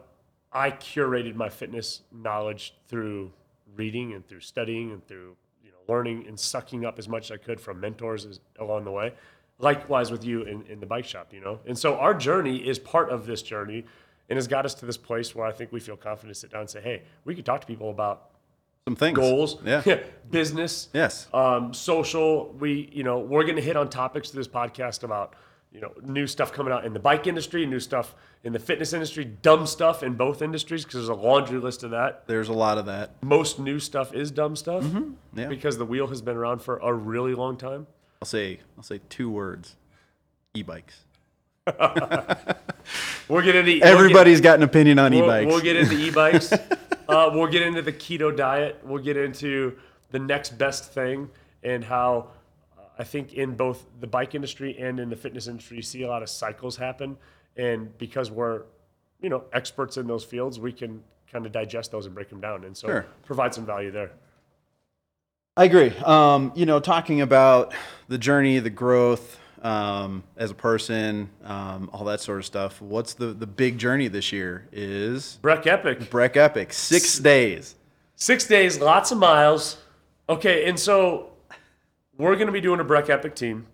[0.52, 3.33] I curated my fitness knowledge through
[3.74, 7.31] reading and through studying and through you know learning and sucking up as much as
[7.33, 9.12] I could from mentors as, along the way.
[9.59, 11.61] Likewise with you in, in the bike shop, you know.
[11.66, 13.85] And so our journey is part of this journey
[14.29, 16.51] and has got us to this place where I think we feel confident to sit
[16.51, 18.31] down and say, hey, we could talk to people about
[18.87, 19.16] Some things.
[19.16, 19.83] goals, Yeah.
[20.31, 21.27] business, Yes.
[21.33, 22.53] um, social.
[22.59, 25.35] We, you know, we're going to hit on topics to this podcast about,
[25.73, 28.14] you know, new stuff coming out in the bike industry, new stuff
[28.45, 31.92] in the fitness industry, dumb stuff in both industries because there's a laundry list of
[31.92, 32.27] that.
[32.27, 33.23] There's a lot of that.
[33.23, 34.85] Most new stuff is dumb stuff
[35.35, 35.47] Yeah.
[35.49, 37.87] because the wheel has been around for a really long time.
[38.22, 39.76] I'll say I'll say two words.
[40.55, 41.05] E-bikes.
[43.29, 45.46] We'll get into Everybody's got an opinion on We'll, e-bikes.
[45.48, 46.52] we'll get into e-bikes.
[47.09, 48.81] uh, we'll get into the keto diet.
[48.85, 49.76] We'll get into
[50.12, 51.29] the next best thing
[51.64, 52.29] and how
[52.79, 56.02] uh, I think in both the bike industry and in the fitness industry, you see
[56.05, 57.16] a lot of cycles happen.
[57.57, 58.62] And because we're,
[59.20, 62.40] you know, experts in those fields, we can kind of digest those and break them
[62.40, 62.62] down.
[62.62, 63.07] And so Sure.
[63.24, 64.12] provide some value there.
[65.59, 65.90] I agree.
[66.05, 67.73] Um, you know, talking about
[68.09, 72.83] the journey, the growth um, as a person, um, all that sort of stuff.
[72.83, 74.69] What's the the big journey this year?
[74.71, 76.11] Is Breck Epic.
[76.11, 77.75] Breck Epic six days.
[78.16, 79.79] Six days, lots of miles.
[80.29, 81.31] Okay, and so
[82.19, 83.66] we're going to be doing a Breck Epic team,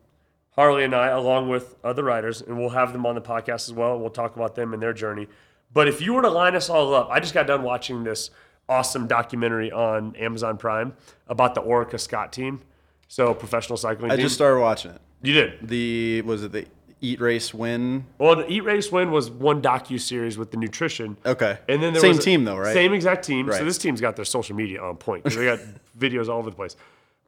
[0.53, 3.73] Harley and I, along with other riders, and we'll have them on the podcast as
[3.73, 3.99] well.
[3.99, 5.27] We'll talk about them and their journey.
[5.73, 8.31] But if you were to line us all up, I just got done watching this
[8.69, 10.95] awesome documentary on Amazon Prime
[11.29, 12.61] about the Orica Scott team.
[13.09, 14.25] So professional cycling I team.
[14.25, 15.01] just started watching it.
[15.23, 15.69] you did.
[15.69, 16.67] The was it the
[17.01, 18.07] Eat Race Win?
[18.19, 21.17] Well, the Eat Race Win was one docu series with the nutrition.
[21.27, 21.59] Okay.
[21.69, 22.73] And then there same was a- team though, right?
[22.73, 23.51] Same exact team.
[23.53, 25.25] So this team's got their social media on point.
[25.25, 25.59] They got
[25.99, 26.77] videos all over the place.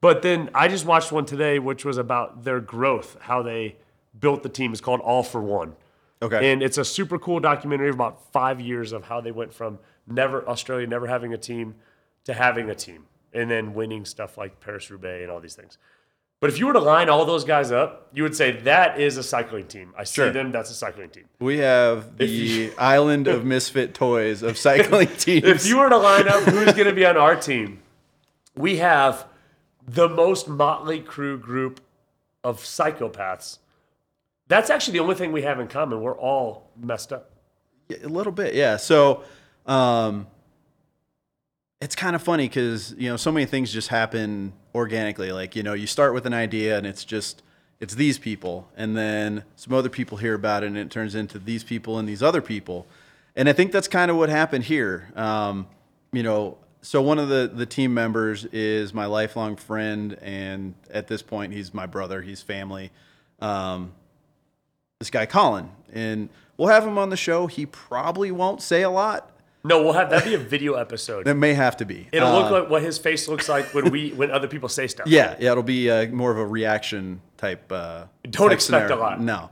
[0.01, 3.77] But then I just watched one today, which was about their growth, how they
[4.18, 4.73] built the team.
[4.73, 5.75] It's called All for One.
[6.23, 6.53] Okay.
[6.53, 9.79] And it's a super cool documentary of about five years of how they went from
[10.07, 11.75] never Australia never having a team
[12.25, 15.79] to having a team, and then winning stuff like Paris Roubaix and all these things.
[16.40, 19.17] But if you were to line all those guys up, you would say that is
[19.17, 19.95] a cycling team.
[19.97, 20.31] I see Sure.
[20.31, 20.53] them.
[20.53, 21.25] That's a cycling team.
[21.38, 25.45] we have the island of misfit toys of cycling teams.
[25.47, 27.81] If you were to line up who's going to be on our team,
[28.57, 29.27] we have
[29.87, 31.81] the most motley crew group
[32.43, 33.59] of psychopaths.
[34.49, 36.03] That's actually the only thing we have in common.
[36.03, 37.31] We're all messed up.
[37.88, 38.77] Yeah, a little bit, yeah.
[38.77, 39.25] So,
[39.66, 40.27] um,
[41.81, 45.33] it's kind of funny because you know so many things just happen organically.
[45.33, 47.42] Like you know, you start with an idea and it's just
[47.81, 51.38] it's these people, and then some other people hear about it, and it turns into
[51.38, 52.87] these people and these other people.
[53.37, 55.11] And I think that's kind of what happened here.
[55.16, 55.66] Um,
[56.12, 61.09] you know, so one of the the team members is my lifelong friend, and at
[61.09, 62.22] this point, he's my brother.
[62.22, 62.90] He's family.
[63.40, 63.92] Um,
[65.00, 67.46] this guy Colin, and we'll have him on the show.
[67.46, 69.34] He probably won't say a lot,
[69.66, 71.24] No, we'll have that be a video episode.
[71.24, 72.07] That may have to be.
[72.12, 74.87] It'll Uh, look like what his face looks like when we when other people say
[74.87, 75.07] stuff.
[75.07, 77.72] Yeah, yeah, it'll be uh, more of a reaction type.
[77.72, 79.20] Uh, Don't type expect a lot.
[79.22, 79.50] No,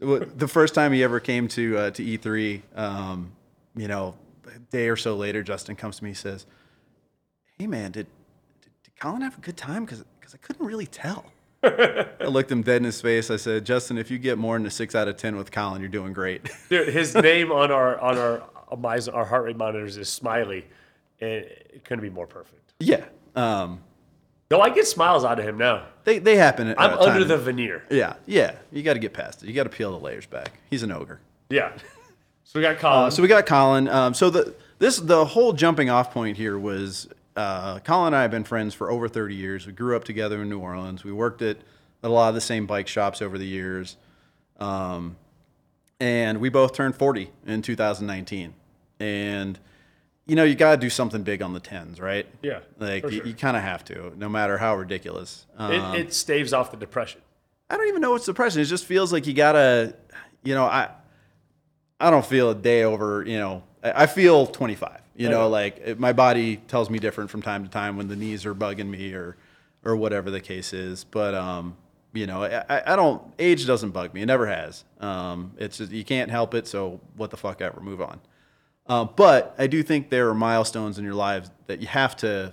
[0.00, 3.32] the first time he ever came to uh, to E3, um,
[3.76, 4.16] you know,
[4.52, 6.44] a day or so later, Justin comes to me, and says,
[7.56, 8.08] "Hey, man, did
[8.62, 9.84] did, did Colin have a good time?
[9.84, 11.24] Because Because I couldn't really tell."
[11.62, 13.30] I looked him dead in his face.
[13.30, 15.80] I said, "Justin, if you get more than a six out of ten with Colin,
[15.80, 19.96] you're doing great." Dude, his name on our on our our, our heart rate monitors
[19.96, 20.66] is Smiley,
[21.20, 22.72] and it couldn't be more perfect.
[22.80, 23.80] yeah, um,
[24.50, 25.86] No, I get smiles out of him now.
[26.04, 26.68] they they happen.
[26.68, 27.84] At, I'm uh, under the veneer.
[27.90, 28.56] Yeah, yeah.
[28.72, 29.48] You got to get past it.
[29.48, 30.52] You got to peel the layers back.
[30.70, 31.20] He's an ogre.
[31.50, 31.72] Yeah.
[32.44, 33.06] So we got Colin.
[33.06, 33.88] Uh, so we got Colin.
[33.88, 38.22] Um, so the this the whole jumping off point here was uh, Colin and I
[38.22, 39.66] have been friends for over 30 years.
[39.66, 41.02] We grew up together in New Orleans.
[41.04, 41.64] We worked at, at
[42.02, 43.96] a lot of the same bike shops over the years,
[44.58, 45.16] um,
[46.00, 48.54] and we both turned 40 in 2019.
[48.98, 49.58] And
[50.26, 52.26] you know you got to do something big on the tens, right?
[52.42, 53.26] Yeah, like you, sure.
[53.26, 55.46] you kind of have to, no matter how ridiculous.
[55.56, 57.20] Um, it, it staves off the depression.
[57.70, 58.60] I don't even know what's depression.
[58.60, 59.94] It just feels like you gotta,
[60.42, 60.90] you know, I,
[62.00, 63.24] I don't feel a day over.
[63.24, 65.00] You know, I, I feel 25.
[65.14, 65.48] You know, know.
[65.48, 68.54] like it, my body tells me different from time to time when the knees are
[68.54, 69.36] bugging me or,
[69.82, 71.04] or whatever the case is.
[71.04, 71.76] But um,
[72.16, 73.22] you know, I, I- don't.
[73.38, 74.22] Age doesn't bug me.
[74.22, 74.84] It never has.
[75.00, 76.66] Um, it's just, you can't help it.
[76.66, 78.20] So what the fuck ever, move on.
[78.86, 82.52] Uh, but I do think there are milestones in your lives that you have to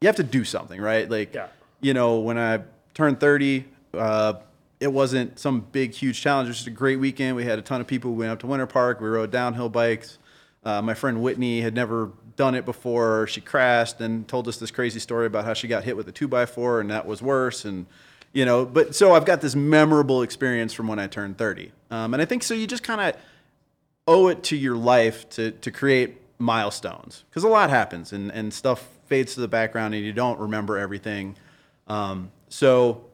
[0.00, 1.08] you have to do something, right?
[1.10, 1.48] Like, Yeah.
[1.80, 2.60] you know, when I
[2.94, 4.34] turned 30, uh,
[4.80, 6.46] it wasn't some big, huge challenge.
[6.46, 7.36] It was just a great weekend.
[7.36, 8.12] We had a ton of people.
[8.12, 9.00] We went up to Winter Park.
[9.00, 10.16] We rode downhill bikes.
[10.64, 13.26] Uh, my friend Whitney had never done it before.
[13.26, 16.12] She crashed and told us this crazy story about how she got hit with a
[16.12, 17.64] two by four and that was worse.
[17.66, 17.84] And,
[18.32, 21.72] you know, but so I've got this memorable experience from when I turned 30.
[21.90, 23.20] Um, and I think so you just kind of
[24.06, 28.52] owe it to your life to to create milestones because a lot happens and and
[28.52, 31.36] stuff fades to the background and you don't remember everything.
[31.88, 33.04] Um, so,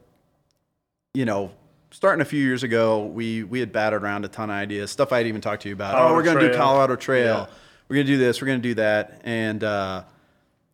[1.14, 1.50] you know,
[1.90, 5.12] starting a few years ago, we we had batted around a ton of ideas, stuff
[5.12, 5.94] I'd even talked to you about.
[5.94, 7.48] oh, we're gonna do Colorado Trail.
[7.48, 7.55] Yeah.
[7.88, 8.40] We're gonna do this.
[8.40, 9.22] We're gonna do that.
[9.24, 10.02] And uh,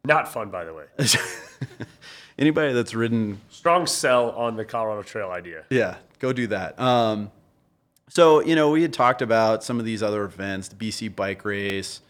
[0.04, 0.84] Not fun, by the way.
[2.38, 5.64] anybody that's ridden Strong sell on the Colorado Trail idea.
[5.70, 6.78] Yeah, go do that.
[6.78, 7.30] Um,
[8.08, 11.44] so you know, we had talked about some of these other events, the BC bike
[11.44, 12.00] race.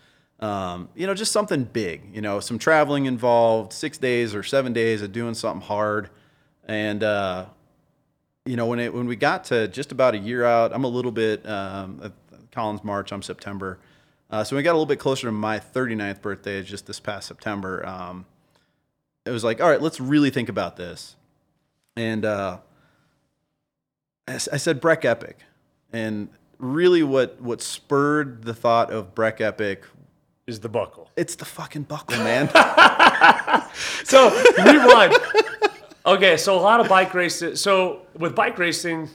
[0.40, 2.02] Um, you know, just something big.
[2.12, 6.10] You know, some traveling involved, six days or seven days of doing something hard.
[6.64, 7.46] And uh,
[8.44, 10.88] you know, when it when we got to just about a year out, I'm a
[10.88, 11.46] little bit.
[11.48, 12.08] Um, uh,
[12.50, 13.78] Colin's March, I'm September.
[14.30, 17.28] Uh, so we got a little bit closer to my 39th birthday, just this past
[17.28, 17.86] September.
[17.86, 18.26] Um,
[19.24, 21.16] it was like, all right, let's really think about this.
[21.96, 22.58] And uh,
[24.26, 25.38] I I said Breck Epic,
[25.92, 29.84] and really, what what spurred the thought of Breck Epic?
[30.44, 31.08] Is the buckle.
[31.16, 32.50] It's the fucking buckle, man.
[34.04, 35.14] So rewind.
[36.04, 37.60] Okay, so a lot of bike races.
[37.60, 39.08] So with bike racing,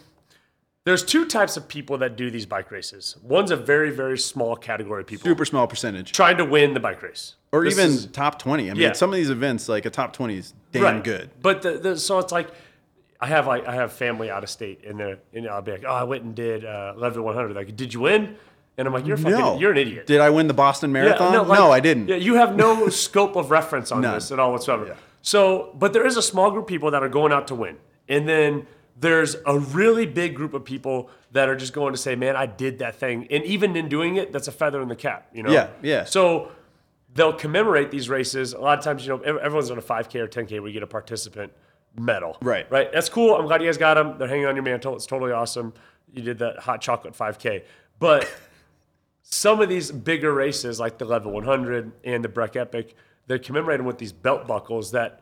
[0.85, 3.17] there's two types of people that do these bike races.
[3.21, 6.79] One's a very, very small category of people Super small percentage, trying to win the
[6.79, 8.69] bike race, or This even is- top twenty.
[8.69, 8.93] I mean, Yeah.
[8.93, 11.29] some of these events, like a top twenty, is damn good.
[11.41, 12.49] But the, the so it's like
[13.19, 15.83] I have like I have family out of state, and they're and I'll be like,
[15.85, 17.55] oh, I went and did uh, Leadville 100.
[17.55, 18.35] Like, did you win?
[18.79, 20.05] And I'm like, you're fucking, No, you're an idiot.
[20.05, 21.33] Did I win the Boston Marathon?
[21.33, 22.09] no, like- I didn't.
[22.09, 24.13] Yeah, you have no scope of reference on None.
[24.13, 24.95] this at all whatsoever.
[25.23, 27.77] So, but there is a small group of people that are going out to win,
[28.07, 28.67] and then
[28.99, 32.45] there's a really big group of people that are just going to say, "Man, I
[32.45, 35.27] did that thing," and even in doing it, that's a feather in the cap.
[35.33, 35.51] You know?
[35.51, 36.03] Yeah, yeah.
[36.05, 36.51] So
[37.17, 38.53] they'll commemorate these races.
[38.53, 40.83] A lot of times, you know, everyone's on a 5K or 10K where you get
[40.83, 41.51] a participant
[41.99, 42.37] medal.
[42.41, 42.69] Right.
[42.71, 42.91] Right.
[42.93, 43.35] That's cool.
[43.35, 44.17] I'm glad you guys got them.
[44.17, 44.95] They're hanging on your mantle.
[44.95, 45.73] It's totally awesome.
[46.13, 47.63] You did that hot chocolate 5K,
[47.99, 48.31] but
[49.23, 53.85] some of these bigger races, like the Leadville 100 and the Breck Epic, they're commemorating
[53.85, 55.21] with these belt buckles that,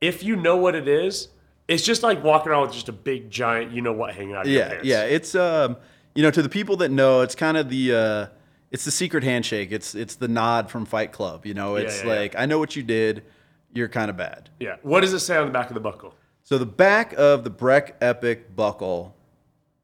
[0.00, 1.28] if you know what it is,
[1.68, 4.46] it's just like walking around with just a big giant, you know what, hanging out
[4.46, 5.02] of your yeah, yeah.
[5.02, 5.76] It's um,
[6.14, 8.26] you know, to the people that know, it's kind of the uh,
[8.70, 9.72] it's the secret handshake.
[9.72, 11.44] It's it's the nod from Fight Club.
[11.46, 12.20] You know, it's yeah, yeah.
[12.20, 13.24] like I know what you did.
[13.72, 14.50] You're kind of bad.
[14.58, 14.76] Yeah.
[14.82, 16.14] What does it say on the back of the buckle?
[16.42, 19.14] So the back of the Breck Epic buckle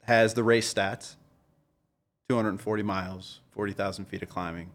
[0.03, 1.15] has the race stats:
[2.29, 4.71] 240 miles, 40,000 feet of climbing,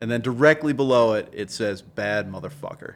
[0.00, 2.94] and then directly below it, it says "bad motherfucker."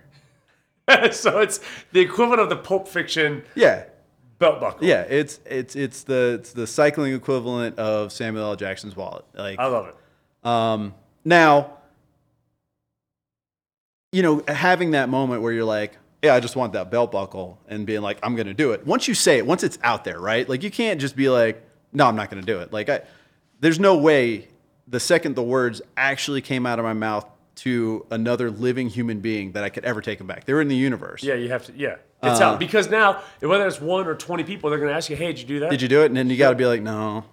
[1.13, 1.61] so it's
[1.93, 3.85] the equivalent of the Pulp Fiction Yeah,
[4.39, 4.87] belt buckle.
[4.87, 5.03] yeah.
[5.03, 8.57] It's it's it's the it's the cycling equivalent of Samuel L.
[8.57, 9.25] Jackson's wallet.
[9.35, 9.97] Like I love it.
[10.43, 11.79] Um, now,
[14.13, 17.59] you know, having that moment where you're like, yeah, I just want that belt buckle
[17.69, 18.87] and being like, I'm going to do it.
[18.87, 20.49] Once you say it, once it's out there, right?
[20.49, 22.73] Like, you can't just be like, no, I'm not going to do it.
[22.73, 23.01] Like, I,
[23.61, 24.49] there's no way
[24.87, 29.53] the second the words actually came out of my mouth to another living human being
[29.53, 30.45] that I could ever take them back.
[30.45, 31.23] They were in the universe.
[31.23, 31.73] Yeah, you have to.
[31.77, 35.11] Yeah, it's Uh, out because now whether it's one or twenty people, they're gonna ask
[35.11, 36.07] you, "Hey, did you do that?" Did you do it?
[36.07, 37.25] And then you got to be like, no.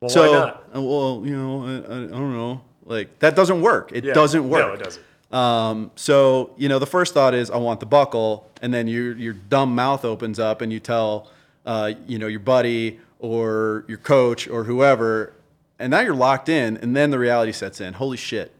[0.00, 0.64] Well, so, why not?
[0.76, 2.60] uh, well, you know, I, I, I don't know.
[2.84, 3.90] Like that doesn't work.
[3.92, 4.14] It Yeah.
[4.14, 4.66] doesn't work.
[4.66, 5.02] No, it doesn't.
[5.34, 9.16] Um, so you know, the first thought is I want the buckle, and then your
[9.16, 11.28] your dumb mouth opens up and you tell,
[11.66, 15.34] uh, you know, your buddy or your coach or whoever,
[15.78, 17.92] and now you're locked in, and then the reality sets in.
[17.94, 18.52] Holy shit,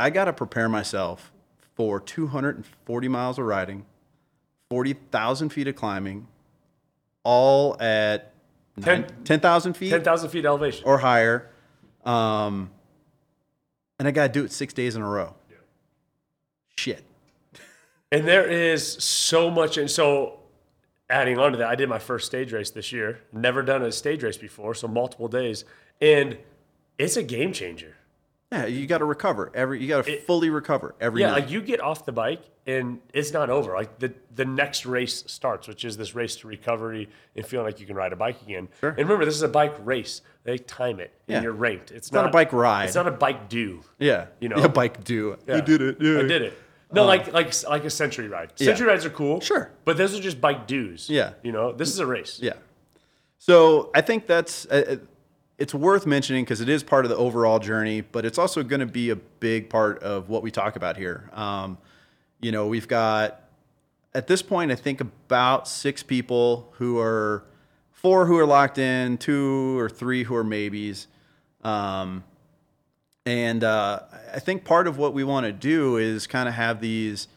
[0.00, 1.30] I got to prepare myself
[1.76, 3.84] for 240 miles of riding,
[4.70, 6.26] 40,000 feet of climbing,
[7.22, 8.32] all at
[8.82, 10.84] Ten- 10,000 feet Ten thousand feet elevation.
[10.86, 11.48] or higher.
[12.04, 12.70] Um,
[13.98, 15.34] and I got to do it six days in a row.
[16.76, 17.02] Shit.
[18.12, 19.76] And there is so much.
[19.76, 20.38] And so,
[21.10, 23.20] adding on to that, I did my first stage race this year.
[23.32, 25.64] Never done a stage race before, so multiple days.
[26.00, 26.38] And
[26.98, 27.96] it's a game changer.
[28.50, 29.82] Yeah, you got to recover every.
[29.82, 31.20] You got to fully recover every.
[31.20, 31.42] Yeah, night.
[31.42, 33.74] like you get off the bike and it's not over.
[33.74, 37.78] Like the the next race starts, which is this race to recovery and feeling like
[37.80, 38.68] you can ride a bike again.
[38.80, 38.90] Sure.
[38.90, 40.22] And remember, this is a bike race.
[40.44, 41.36] They time it Yeah.
[41.36, 41.90] and you're ranked.
[41.90, 42.84] It's, not a bike ride.
[42.84, 43.82] It's not a bike do.
[43.98, 44.56] yeah, you know.
[44.56, 45.36] yeah, bike do.
[45.46, 45.56] Yeah.
[45.56, 45.96] You did it.
[46.00, 46.18] Yeah.
[46.20, 46.58] I did it.
[46.90, 48.58] No, like like like a century ride.
[48.58, 49.40] Century rides are cool.
[49.40, 49.70] Sure.
[49.84, 51.10] But those are just bike dues.
[51.10, 51.32] Yeah.
[51.42, 52.38] You know, this is a race.
[52.42, 52.54] Yeah.
[53.38, 54.96] So I think that's uh, uh,
[55.58, 58.80] it's worth mentioning because it is part of the overall journey, but it's also going
[58.80, 61.28] to be a big part of what we talk about here.
[61.32, 61.78] Um,
[62.40, 63.42] you know, we've got
[64.14, 67.44] at this point, I think about six people who are
[67.90, 71.08] four who are locked in, two or three who are maybes.
[71.64, 72.24] Um,
[73.26, 74.00] and uh,
[74.32, 77.28] I think part of what we want to do is kind of have these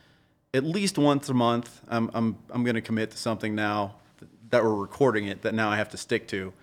[0.54, 1.82] at least once a month.
[1.88, 3.96] I'm, I'm, I'm going to commit to something now
[4.52, 6.54] that we're recording it that now I have to stick to.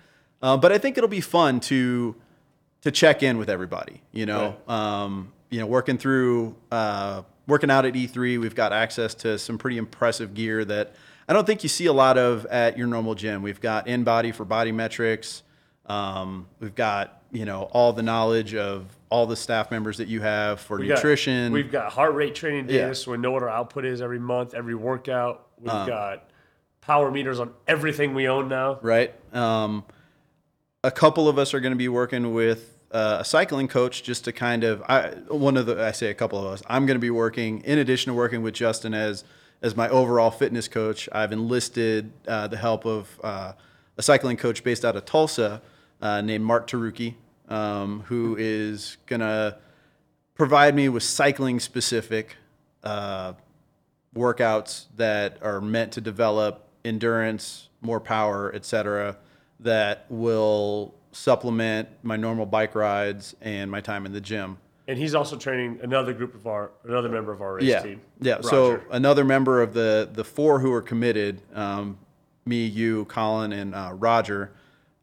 [0.41, 2.15] Uh, but I think it'll be fun to
[2.81, 4.01] to check in with everybody.
[4.11, 9.13] You know, um, you know, working through uh, working out at E3, we've got access
[9.15, 10.93] to some pretty impressive gear that
[11.27, 13.41] I don't think you see a lot of at your normal gym.
[13.41, 15.43] We've got InBody for body metrics.
[15.87, 20.21] Um, we've got you know all the knowledge of all the staff members that you
[20.21, 21.51] have for We got- nutrition.
[21.51, 22.93] we've got heart rate training data, Yeah.
[22.93, 25.47] so we know what our output is every month, every workout.
[25.59, 25.85] We've Uh.
[25.87, 26.23] got
[26.81, 28.77] power meters on everything we own now.
[28.83, 29.13] right?
[29.35, 29.83] Um,
[30.83, 34.25] a couple of us are going to be working with uh, a cycling coach just
[34.25, 34.81] to kind of.
[34.83, 36.63] I, one of the I say a couple of us.
[36.67, 39.23] I'm going to be working in addition to working with Justin as
[39.61, 41.09] as my overall fitness coach.
[41.11, 43.53] I've enlisted uh, the help of uh,
[43.97, 45.61] a cycling coach based out of Tulsa
[46.01, 47.15] uh, named Mark Taruki,
[47.49, 49.57] um, who is going to
[50.35, 52.37] provide me with cycling specific
[52.85, 53.33] uh,
[54.15, 59.17] workouts that are meant to develop endurance, more power, etc.,
[59.59, 64.57] that will supplement my normal bike rides and my time in the gym.
[64.87, 68.01] And he's also training another group of our another member of our race Yeah, team.
[68.21, 68.41] yeah.
[68.41, 71.99] So another member of the the four who are committed, um,
[72.45, 74.51] me, you, Colin, and uh, Roger.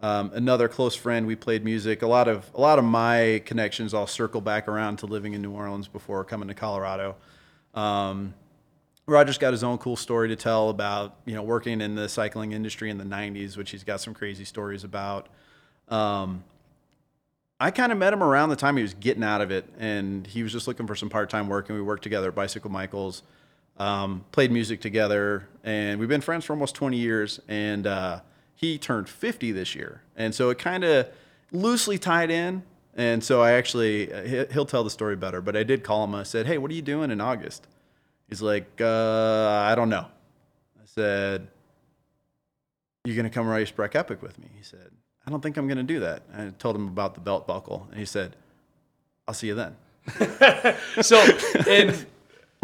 [0.00, 1.26] Um, another close friend.
[1.26, 2.02] We played music.
[2.02, 5.40] A lot of a lot of my connections all circle back around to living in
[5.42, 7.14] New Orleans before coming to Colorado.
[7.72, 8.34] Um,
[9.08, 12.52] Roger's got his own cool story to tell about you know working in the cycling
[12.52, 15.28] industry in the '90s, which he's got some crazy stories about.
[15.88, 16.42] Um,
[17.60, 20.26] I kind of met him around the time he was getting out of it, and
[20.26, 23.22] he was just looking for some part-time work, and we worked together at Bicycle Michael's,
[23.78, 27.40] um, played music together, and we've been friends for almost 20 years.
[27.48, 28.20] And uh,
[28.56, 31.08] he turned 50 this year, and so it kind of
[31.52, 32.62] loosely tied in.
[32.94, 36.14] And so I actually, uh, he'll tell the story better, but I did call him.
[36.14, 37.66] I said, "Hey, what are you doing in August?"
[38.28, 40.06] He's like, uh, "I don't know."
[40.78, 41.48] I said,
[43.04, 44.90] You're gonna come race Breck Epic with me?" He said,
[45.26, 47.98] "I don't think I'm gonna do that." I told him about the belt buckle, and
[47.98, 48.36] he said,
[49.28, 49.76] "I'll see you then."
[51.02, 51.16] so
[51.68, 52.06] and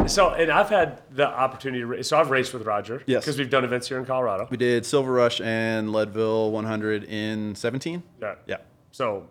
[0.07, 2.07] so and I've had the opportunity to race.
[2.09, 3.03] So I've raced with Roger.
[3.05, 3.23] Yes.
[3.23, 4.47] Because we've done events here in Colorado.
[4.49, 8.01] We did Silver Rush and Leadville 100 in 17.
[8.21, 8.35] Yeah.
[8.47, 8.57] Yeah,
[8.91, 9.27] So,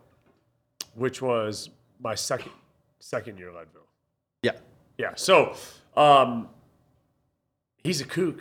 [0.95, 1.69] which was
[2.01, 2.53] my second
[3.01, 3.87] second year Leadville.
[4.43, 4.53] yeah.
[4.99, 5.13] Yeah.
[5.17, 5.57] So,
[5.97, 6.49] um,
[7.83, 8.41] he's a kook.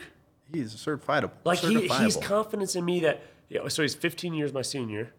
[0.51, 1.31] He's certifiable.
[1.43, 3.21] Like he, he's confidence in me that.
[3.49, 5.13] You know, so he's 15 years my senior,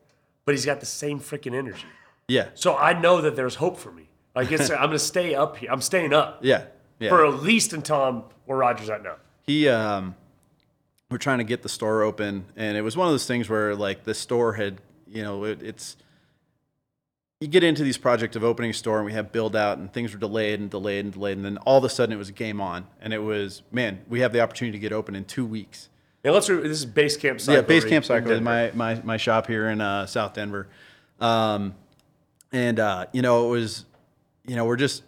[0.47, 1.85] but he's got the same freaking energy.
[2.29, 4.09] yeah, So I know that there's hope for me.
[4.35, 5.71] Like it's, I'm gonna stay up here.
[5.71, 6.65] I'm staying up yeah,
[6.99, 7.11] yeah.
[7.11, 9.17] for at least until I'm where Roger's at now.
[9.43, 10.15] he um
[11.11, 13.75] we're trying to get the store open and it was one of those things where
[13.75, 15.99] like the store had you know it, it's
[17.43, 19.93] you get into these projects of opening a store and we have build out and
[19.93, 22.31] things were delayed and delayed and delayed and then all of a sudden it was
[22.31, 25.45] game on and it was man we have the opportunity to get open in two
[25.45, 25.89] weeks
[26.25, 26.49] And let's.
[26.49, 27.41] Re- this is base camp.
[27.41, 30.69] Cycle yeah base camp cycle is my, my my shop here in uh, south denver
[31.21, 31.75] um,
[32.53, 33.85] and uh, you know it was,
[34.47, 35.03] you know, we're just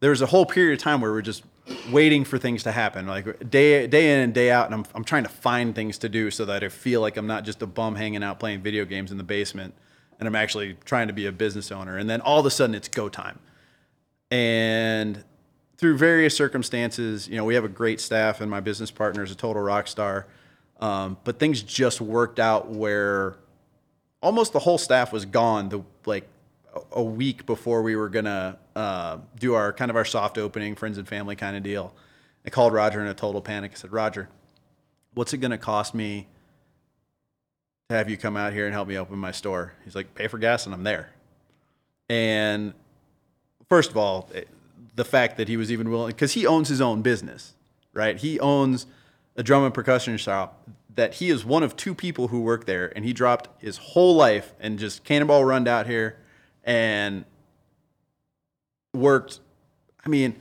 [0.00, 1.42] there was a whole period of time where we're just
[1.90, 5.04] waiting for things to happen, like day day in and day out, and I'm I'm
[5.04, 7.66] trying to find things to do so that I feel like I'm not just a
[7.66, 9.74] bum hanging out playing video games in the basement,
[10.18, 11.96] and I'm actually trying to be a business owner.
[11.98, 13.38] And then all of a sudden, it's go time,
[14.30, 15.24] and
[15.76, 19.30] through various circumstances, you know, we have a great staff, and my business partner is
[19.30, 20.26] a total rock star.
[20.80, 23.36] Um, but things just worked out where
[24.22, 26.26] almost the whole staff was gone the like
[26.92, 30.98] a- week before we were gonna uh, do our kind of our soft opening, friends
[30.98, 31.94] and family kind of deal.
[32.44, 33.72] I called Roger in a total panic.
[33.72, 34.28] I said, Roger,
[35.14, 36.26] what's it gonna cost me
[37.88, 39.72] to have you come out here and help me open my store?
[39.84, 41.10] He's like, pay for gas and I'm there.
[42.08, 42.74] And
[43.68, 44.48] first of all, it-
[44.94, 47.54] the fact that he was even willing, because he owns his own business,
[47.92, 48.16] right?
[48.16, 48.86] He owns
[49.36, 52.90] a drum and percussion shop that he is one of two people who work there,
[52.96, 56.16] and he dropped his whole life and just cannonball runned out here
[56.64, 57.26] and
[58.94, 59.40] worked.
[60.04, 60.36] I mean,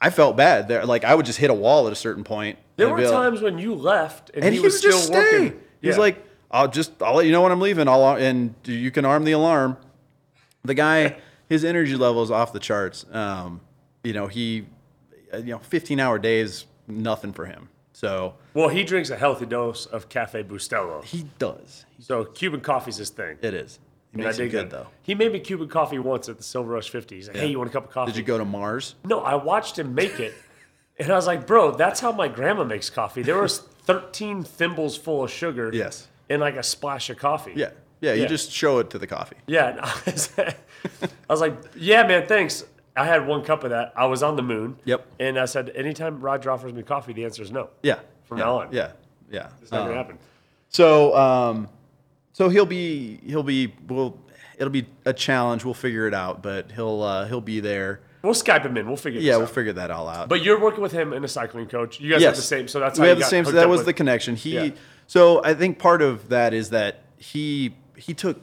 [0.00, 0.84] I felt bad there.
[0.84, 2.58] Like I would just hit a wall at a certain point.
[2.76, 5.12] There were like- times when you left and, and he, he, was would still just
[5.12, 5.60] working.
[5.80, 6.00] He's Yeah.
[6.00, 7.88] like, I'll just, I'll let you know when I'm leaving.
[7.88, 9.76] I'll, and you can arm the alarm.
[10.62, 11.16] The guy,
[11.48, 13.04] his energy level is off the charts.
[13.10, 13.60] Um,
[14.04, 14.66] you know, he,
[15.32, 17.68] uh, you know, 15 hour days, nothing for him.
[17.92, 21.04] So well, he drinks a healthy dose of Cafe Bustelo.
[21.04, 21.86] he does.
[21.98, 23.38] So Cuban coffee's his thing.
[23.42, 23.78] It is.
[24.12, 24.86] He makes it good though.
[25.02, 27.16] He made me Cuban coffee once at the Silver Rush 50.
[27.16, 28.12] He's like, hey, you want a cup of coffee?
[28.12, 28.94] Did you go to Mars?
[29.04, 30.34] No, I watched him make it,
[30.98, 33.22] and I was like, bro, that's how my grandma makes coffee.
[33.22, 35.70] There was 13 thimbles full of sugar.
[35.72, 36.08] Yes.
[36.30, 37.52] And like a splash of coffee.
[37.54, 37.70] Yeah.
[38.00, 38.14] Yeah.
[38.14, 38.28] You Yeah.
[38.28, 39.36] just show it to the coffee.
[39.46, 39.78] Yeah.
[39.82, 40.54] I was, I
[41.28, 42.64] was like, yeah, man, thanks.
[42.96, 43.92] I had one cup of that.
[43.96, 44.76] I was on the moon.
[44.84, 45.06] Yep.
[45.18, 47.70] And I said, anytime Roger offers me coffee, the answer is no.
[47.82, 47.98] Yeah.
[48.24, 48.44] From yeah.
[48.44, 48.68] now on.
[48.72, 48.92] Yeah.
[49.30, 49.48] Yeah.
[49.60, 50.18] It's not Um, gonna happen.
[50.68, 51.68] So, um,
[52.32, 54.18] so he'll be he'll be well.
[54.56, 55.64] It'll be a challenge.
[55.64, 58.00] We'll figure it out, but he'll uh, he'll be there.
[58.22, 58.86] We'll Skype him in.
[58.86, 59.20] We'll figure.
[59.20, 59.50] Yeah, we'll out.
[59.50, 60.28] figure that all out.
[60.28, 62.00] But you're working with him and a cycling coach.
[62.00, 62.68] You guys yes, have the same.
[62.68, 63.44] So that's how we have the same.
[63.44, 64.36] So that was with- the connection.
[64.36, 64.54] He.
[64.54, 64.70] Yeah.
[65.06, 68.40] So I think part of that is that he he took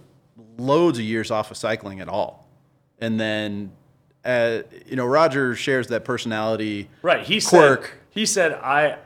[0.57, 2.47] loads of years off of cycling at all,
[2.99, 3.71] and then.
[4.23, 6.87] Uh, you know, Roger shares that personality.
[7.01, 7.25] Right.
[7.25, 7.85] He quirk.
[7.85, 7.91] said.
[8.11, 8.99] He said I.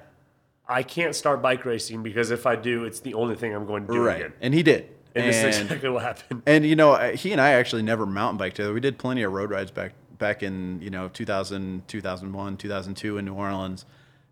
[0.68, 3.88] I can't start bike racing because if I do, it's the only thing I'm going
[3.88, 4.34] to do right, again.
[4.42, 4.90] and he did.
[5.16, 6.42] And, this is And- exactly what happened.
[6.46, 8.74] And you know, he and I actually never mountain biked together.
[8.74, 13.24] We did plenty of road rides back back in you know 2000, 2001, 2002 in
[13.24, 13.86] New Orleans,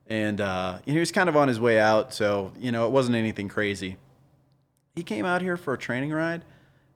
[0.07, 2.13] and uh, he was kind of on his way out.
[2.13, 3.97] So you know, it wasn't anything crazy.
[4.95, 6.43] He came out here for a training ride,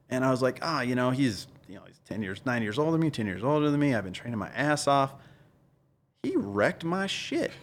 [0.09, 2.77] and I was like, ah, you know, he's you know he's ten years, nine years
[2.77, 3.95] older than me, ten years older than me.
[3.95, 5.13] I've been training my ass off.
[6.23, 7.51] He wrecked my shit.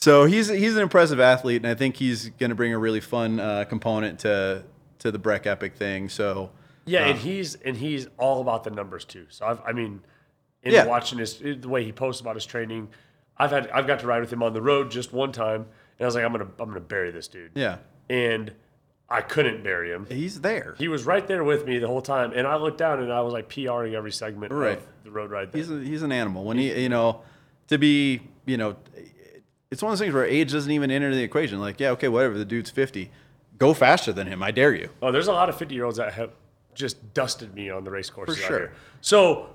[0.00, 3.00] So he's he's an impressive athlete, and I think he's going to bring a really
[3.00, 4.62] fun uh, component to
[5.00, 6.08] to the Breck Epic thing.
[6.08, 6.50] So
[6.86, 9.26] Yeah, and he's and he's all about the numbers too.
[9.28, 10.00] So I've, I mean,
[10.62, 10.86] in Yeah.
[10.86, 12.90] watching his the way he posts about his training,
[13.38, 15.62] I've had I've got to ride with him on the road just one time,
[15.98, 17.52] and I was like, I'm gonna I'm gonna bury this dude.
[17.54, 17.78] yeah,
[18.10, 18.52] And
[19.10, 20.06] I couldn't bury him.
[20.10, 20.74] he's there.
[20.78, 23.20] He was right there with me the whole time, and I looked down and I
[23.22, 24.78] was like PRing every segment Right.
[24.78, 25.50] of the road ride.
[25.52, 26.44] He's a, he's an animal.
[26.44, 27.22] When he you know
[27.68, 28.76] to be you know,
[29.70, 31.60] it's one of those things where age doesn't even enter the equation.
[31.60, 32.36] Like yeah, okay, whatever.
[32.36, 33.10] The dude's fifty.
[33.58, 34.42] Go faster than him.
[34.42, 34.88] I dare you.
[35.02, 36.30] Oh, there's a lot of 50 year olds that have
[36.74, 38.28] just dusted me on the race course.
[38.30, 38.58] For sure.
[38.58, 38.72] here.
[39.00, 39.50] So,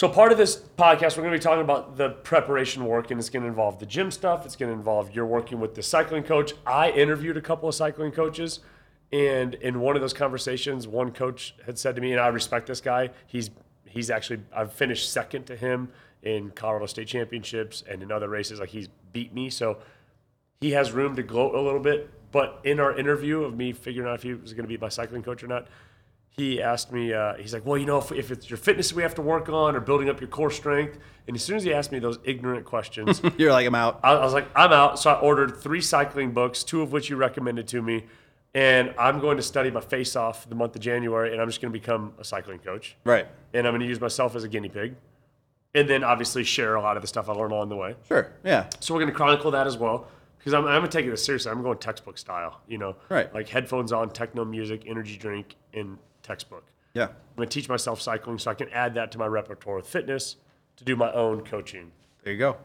[0.00, 3.20] so part of this podcast, we're going to be talking about the preparation work, and
[3.20, 4.46] it's going to involve the gym stuff.
[4.46, 6.54] It's going to involve you're working with the cycling coach.
[6.66, 8.60] I interviewed a couple of cycling coaches,
[9.12, 12.66] and in one of those conversations, one coach had said to me, and I respect
[12.66, 13.10] this guy.
[13.26, 13.50] He's
[13.84, 15.90] he's actually I've finished second to him
[16.22, 18.58] in Colorado State Championships and in other races.
[18.58, 19.80] Like he's beat me, so
[20.62, 22.08] he has room to gloat a little bit.
[22.32, 24.88] But in our interview of me figuring out if he was going to be my
[24.88, 25.68] cycling coach or not,
[26.30, 29.02] he asked me, uh, he's like, well, you know, if, if it's your fitness we
[29.02, 30.98] have to work on or building up your core strength.
[31.26, 34.00] And as soon as he asked me those ignorant questions, You're like I'm out.
[34.02, 34.98] I, I was like, I'm out.
[34.98, 38.04] So I ordered three cycling books, two of which you recommended to me.
[38.54, 41.60] And I'm going to study my face off the month of January, and I'm just
[41.60, 42.96] going to become a cycling coach.
[43.04, 43.28] Right.
[43.54, 44.96] And I'm going to use myself as a guinea pig.
[45.72, 47.94] And then obviously share a lot of the stuff I learned along the way.
[48.08, 48.32] Sure.
[48.42, 48.68] Yeah.
[48.80, 50.08] So we're going to chronicle that as well
[50.38, 51.52] because I'm, I'm going to take it seriously.
[51.52, 53.32] I'm going textbook style, you know, Right.
[53.32, 56.64] Like headphones on, techno music, energy drink, and textbook.
[56.94, 57.04] Yeah.
[57.04, 59.86] I'm going to teach myself cycling so I can add that to my repertoire with
[59.86, 60.36] fitness
[60.76, 61.92] to do my own coaching.
[62.24, 62.56] There you go.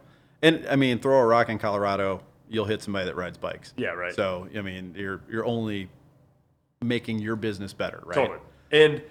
[0.42, 3.74] And I mean, throw a rock in Colorado, you'll hit somebody that rides bikes.
[3.78, 4.14] Yeah, right.
[4.14, 5.90] So I mean, you're you're only
[6.84, 8.16] making your business better, right?
[8.16, 8.40] Totally.
[8.72, 9.02] And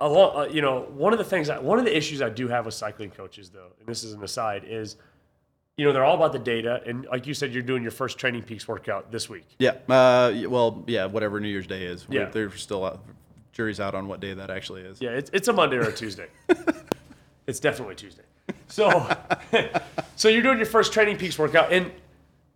[0.00, 2.48] along, uh, you know, one of the things, I, one of the issues I do
[2.48, 4.96] have with cycling coaches, though, and this is an aside, is,
[5.76, 6.82] you know, they're all about the data.
[6.86, 9.46] And like you said, you're doing your first Training Peaks workout this week.
[9.58, 9.76] Yeah.
[9.88, 11.06] Uh, well, yeah.
[11.06, 12.26] Whatever New Year's Day is, Yeah.
[12.26, 13.00] They're still out
[13.56, 15.00] jury's out on what day that actually is.
[15.00, 16.26] Yeah, it's, it's a Monday or a Tuesday.
[17.46, 18.22] it's definitely Tuesday.
[18.68, 19.10] So,
[20.16, 21.90] so you're doing your first Training Peaks workout, and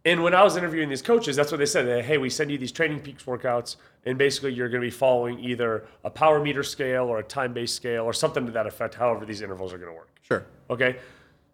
[0.05, 1.87] and when I was interviewing these coaches, that's what they said.
[1.87, 4.91] They, hey, we send you these Training Peaks workouts, and basically you're going to be
[4.91, 8.67] following either a power meter scale or a time based scale or something to that
[8.67, 8.95] effect.
[8.95, 10.09] However, these intervals are going to work.
[10.23, 10.45] Sure.
[10.69, 10.97] Okay.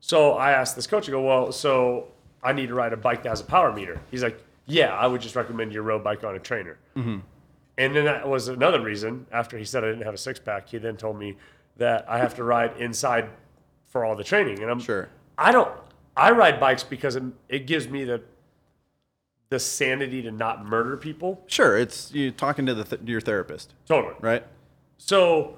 [0.00, 2.08] So I asked this coach, I go, well, so
[2.42, 4.00] I need to ride a bike that has a power meter.
[4.10, 6.78] He's like, yeah, I would just recommend your road bike on a trainer.
[6.96, 7.18] Mm-hmm.
[7.78, 9.26] And then that was another reason.
[9.30, 11.36] After he said I didn't have a six pack, he then told me
[11.76, 13.28] that I have to ride inside
[13.86, 14.62] for all the training.
[14.62, 15.08] And I'm Sure.
[15.36, 15.70] I don't.
[16.16, 18.22] I ride bikes because it, it gives me the
[19.50, 21.40] the sanity to not murder people.
[21.46, 21.76] Sure.
[21.78, 24.14] It's you talking to the th- your therapist, Totally.
[24.20, 24.42] right?
[24.98, 25.56] So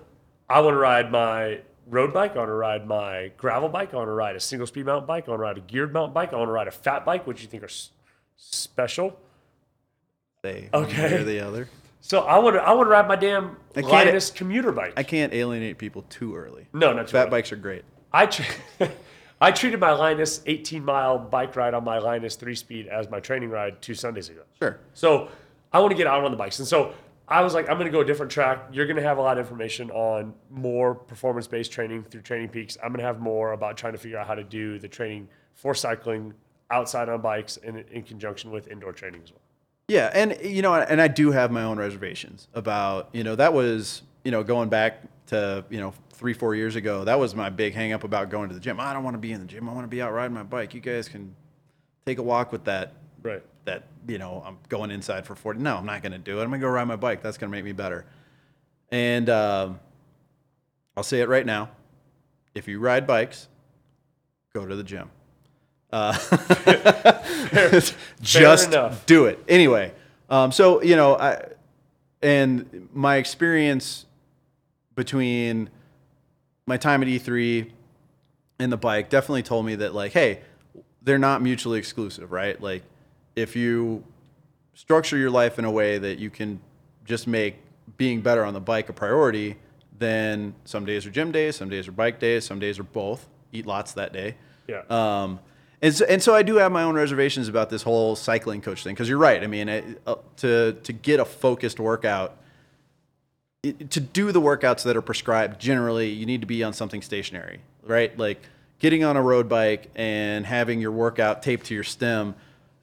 [0.50, 2.32] I want to ride my road bike.
[2.34, 3.94] I want to ride my gravel bike.
[3.94, 5.26] I want to ride a single speed mountain bike.
[5.26, 6.34] I want to ride a geared mountain bike.
[6.34, 7.92] I want to ride a fat bike, which you think are s-
[8.36, 9.18] special.
[10.42, 11.02] They Okay.
[11.02, 11.68] one way or the other.
[12.00, 14.94] So I want to I to ride my damn I can't- Linus commuter bike.
[14.96, 16.66] I can't alienate people too early.
[16.72, 17.84] no, not too Fat bikes are great.
[18.12, 18.30] I
[19.40, 23.20] I treated my Linus 18 mile bike ride on my Linus three speed as my
[23.20, 24.42] training ride two Sundays ago.
[24.60, 24.80] Sure.
[24.94, 25.28] So
[25.72, 26.58] I want to get out on the bikes.
[26.58, 26.94] And so
[27.28, 28.68] I was like, I'm going to go a different track.
[28.72, 32.48] You're going to have a lot of information on more performance based training through Training
[32.48, 32.78] Peaks.
[32.82, 35.28] I'm going to have more about trying to figure out how to do the training
[35.54, 36.32] for cycling
[36.70, 39.40] outside on bikes and in conjunction with indoor training as well.
[39.88, 43.54] Yeah, and you know, and I do have my own reservations about you know that
[43.54, 47.04] was you know going back to you know three four years ago.
[47.04, 48.78] That was my big hang up about going to the gym.
[48.80, 49.66] I don't want to be in the gym.
[49.66, 50.74] I want to be out riding my bike.
[50.74, 51.34] You guys can
[52.04, 52.92] take a walk with that.
[53.22, 53.42] Right.
[53.64, 55.58] That you know I'm going inside for forty.
[55.60, 56.42] No, I'm not going to do it.
[56.42, 57.22] I'm going to go ride my bike.
[57.22, 58.04] That's going to make me better.
[58.90, 59.80] And um,
[60.98, 61.70] I'll say it right now:
[62.54, 63.48] if you ride bikes,
[64.52, 65.10] go to the gym.
[65.92, 66.12] Uh,
[68.20, 69.06] just enough.
[69.06, 69.92] do it anyway.
[70.28, 71.42] Um, so you know, I
[72.22, 74.06] and my experience
[74.94, 75.70] between
[76.66, 77.70] my time at E3
[78.58, 80.40] and the bike definitely told me that like, hey,
[81.02, 82.60] they're not mutually exclusive, right?
[82.60, 82.82] Like,
[83.36, 84.04] if you
[84.74, 86.60] structure your life in a way that you can
[87.04, 87.56] just make
[87.96, 89.56] being better on the bike a priority,
[89.98, 93.26] then some days are gym days, some days are bike days, some days are both.
[93.52, 94.34] Eat lots that day.
[94.66, 94.82] Yeah.
[94.90, 95.40] Um,
[95.80, 98.82] and so, and so I do have my own reservations about this whole cycling coach
[98.82, 99.42] thing because you're right.
[99.42, 102.36] I mean, it, uh, to to get a focused workout,
[103.62, 107.02] it, to do the workouts that are prescribed, generally you need to be on something
[107.02, 108.16] stationary, right?
[108.18, 108.40] Like
[108.78, 112.34] getting on a road bike and having your workout taped to your stem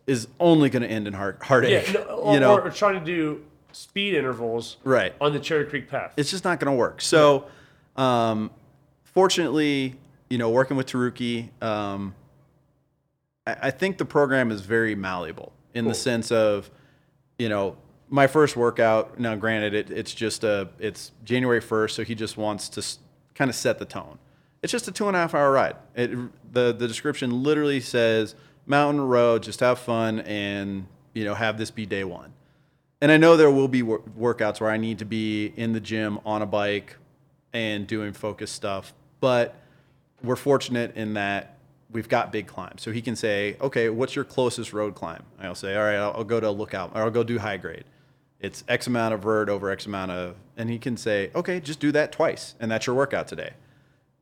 [0.08, 1.48] is only going to end in heart yeah.
[1.48, 1.94] heartache.
[1.94, 5.14] No, or, you know, or trying to do speed intervals right?
[5.20, 6.14] on the Cherry Creek path.
[6.16, 7.02] it's just not going to work.
[7.02, 7.48] So,
[7.98, 8.52] um,
[9.04, 9.96] fortunately,
[10.30, 12.16] you know, working with Taruki, um,
[13.48, 16.72] I, think the program is very malleable in the sense of,
[17.38, 17.78] you know,
[18.10, 19.20] my first workout.
[19.20, 23.00] Now, granted, it, it's just a it's January first, so he just wants to s-
[23.36, 24.18] kind of set the tone.
[24.64, 25.76] It's just a two and a half hour ride.
[25.96, 26.12] It,
[26.52, 28.36] the the description literally says
[28.66, 32.34] mountain road, just have fun and you know have this be day one.
[33.02, 35.80] And I know there will be wor- workouts where I need to be in the
[35.80, 36.96] gym on a bike
[37.54, 39.56] and doing focus stuff, but
[40.24, 41.55] we're fortunate in that
[41.96, 42.82] we've got big climbs.
[42.84, 45.24] So he can say, okay, what's your closest road climb?
[45.40, 47.86] I'll say, all right, I'll, I'll go to Lookout or I'll go do high grade.
[48.42, 51.80] It's X amount of vert over X amount of, and he can say, okay, just
[51.80, 53.54] do that twice, and that's your workout today.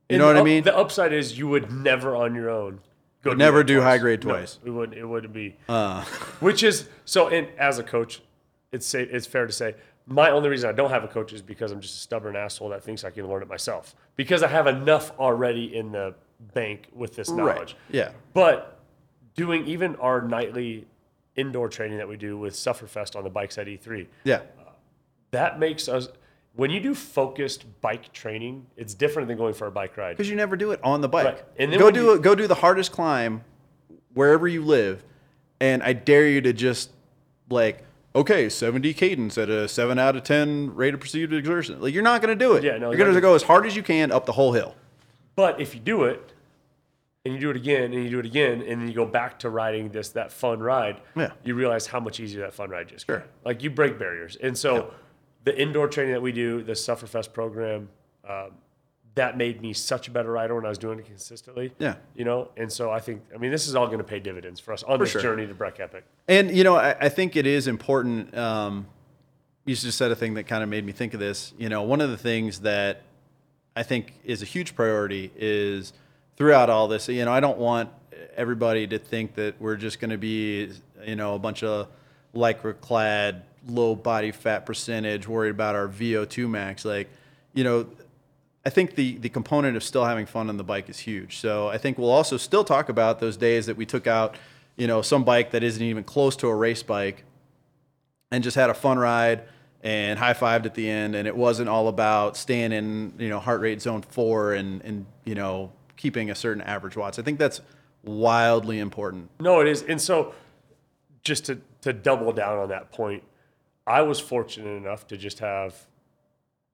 [0.08, 0.62] You And know what the I mean?
[0.64, 2.80] The upside is you would never on your own
[3.22, 3.84] go Would never do twice.
[3.84, 4.58] high grade No, twice.
[4.64, 4.96] it wouldn't.
[4.96, 5.56] It wouldn't be.
[5.68, 6.02] Uh,
[6.40, 7.28] Which is so.
[7.28, 8.22] And as a coach,
[8.70, 9.74] it's sa- it's fair to say
[10.06, 12.68] my only reason I don't have a coach is because I'm just a stubborn asshole
[12.68, 16.14] that thinks I can learn it myself because I have enough already in the
[16.54, 17.76] bank with this knowledge.
[17.90, 18.10] Yeah.
[18.32, 18.78] But
[19.34, 20.86] doing even our nightly
[21.36, 24.42] indoor training that we do with Sufferfest on the bikes at E3, Yeah.
[25.32, 26.08] that makes us.
[26.56, 30.16] When you do focused bike training, it's different than going for a bike ride.
[30.16, 31.24] Because you never do it on the bike.
[31.26, 31.44] Right.
[31.58, 33.42] And then go do you- go do the hardest climb
[34.12, 35.04] wherever you live,
[35.60, 36.90] and I dare you to just
[37.50, 37.82] like
[38.16, 41.80] okay, seventy cadence at a seven out of ten rate of perceived exertion.
[41.80, 42.62] Like you're not going to do it.
[42.62, 44.76] Yeah, no, you're going to go as hard as you can up the whole hill.
[45.36, 46.32] But if you do it,
[47.24, 49.38] and you do it again, and you do it again, and then you go back
[49.40, 51.30] to riding this that fun ride, Yeah.
[51.42, 53.14] you realize how much easier that fun ride just got.
[53.14, 53.24] Sure.
[53.44, 54.92] Like you break barriers, and so
[55.44, 57.88] the indoor training that we do, the Sufferfest program,
[58.28, 58.50] um,
[59.14, 61.72] that made me such a better rider when I was doing it consistently.
[61.78, 61.94] Yeah.
[62.16, 64.60] you know, and so I think I mean this is all going to pay dividends
[64.60, 65.22] for us on this sure.
[65.22, 66.04] journey to Breck Epic.
[66.28, 68.36] And you know, I, I think it is important.
[68.36, 68.86] Um,
[69.64, 71.54] you just said a thing that kind of made me think of this.
[71.56, 73.02] You know, one of the things that
[73.76, 75.92] I think is a huge priority is
[76.36, 77.08] throughout all this.
[77.08, 77.90] You know, I don't want
[78.36, 80.70] everybody to think that we're just going to be,
[81.04, 81.88] you know, a bunch of
[82.34, 86.84] lycra clad, low body fat percentage, worried about our VO2 max.
[86.84, 87.08] Like,
[87.52, 87.86] you know,
[88.66, 91.38] I think the the component of still having fun on the bike is huge.
[91.38, 94.36] So I think we'll also still talk about those days that we took out,
[94.76, 97.24] you know, some bike that isn't even close to a race bike
[98.30, 99.42] and just had a fun ride
[99.84, 101.14] and high fived at the end.
[101.14, 105.06] And it wasn't all about staying in, you know, heart rate zone four and, and,
[105.24, 107.18] you know, keeping a certain average watts.
[107.18, 107.60] I think that's
[108.02, 109.30] wildly important.
[109.38, 109.82] No, it is.
[109.82, 110.34] And so,
[111.22, 113.22] just to, to double down on that point,
[113.86, 115.86] I was fortunate enough to just have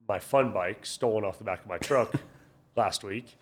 [0.07, 2.13] my fun bike stolen off the back of my truck
[2.75, 3.37] last week.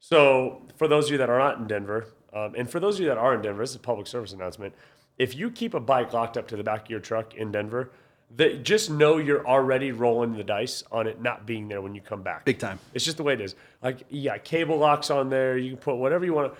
[0.00, 3.00] So, for those of you that are not in Denver, um, and for those of
[3.00, 4.74] you that are in Denver, this is a public service announcement.
[5.18, 7.90] If you keep a bike locked up to the back of your truck in Denver,
[8.36, 12.00] that just know you're already rolling the dice on it not being there when you
[12.00, 12.44] come back.
[12.44, 12.78] Big time.
[12.94, 13.54] It's just the way it is.
[13.82, 15.56] Like you got cable locks on there.
[15.56, 16.54] You can put whatever you want.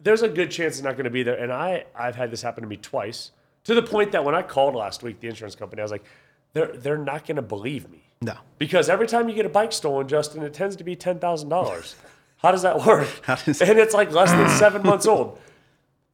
[0.00, 1.36] There's a good chance it's not going to be there.
[1.38, 3.32] And I I've had this happen to me twice
[3.64, 6.04] to the point that when I called last week the insurance company, I was like,
[6.52, 8.34] they're they're not going to believe me No.
[8.58, 11.48] because every time you get a bike stolen, Justin, it tends to be ten thousand
[11.48, 11.96] dollars.
[12.36, 13.08] How does that work?
[13.26, 15.40] Does- and it's like less than seven months old.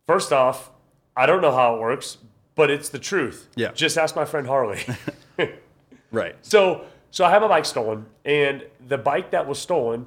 [0.07, 0.71] First off,
[1.15, 2.17] I don't know how it works,
[2.55, 3.49] but it's the truth.
[3.57, 3.73] Yeah.
[3.73, 4.81] Just ask my friend Harley.
[6.13, 6.37] Right.
[6.43, 10.07] So so I have a bike stolen, and the bike that was stolen,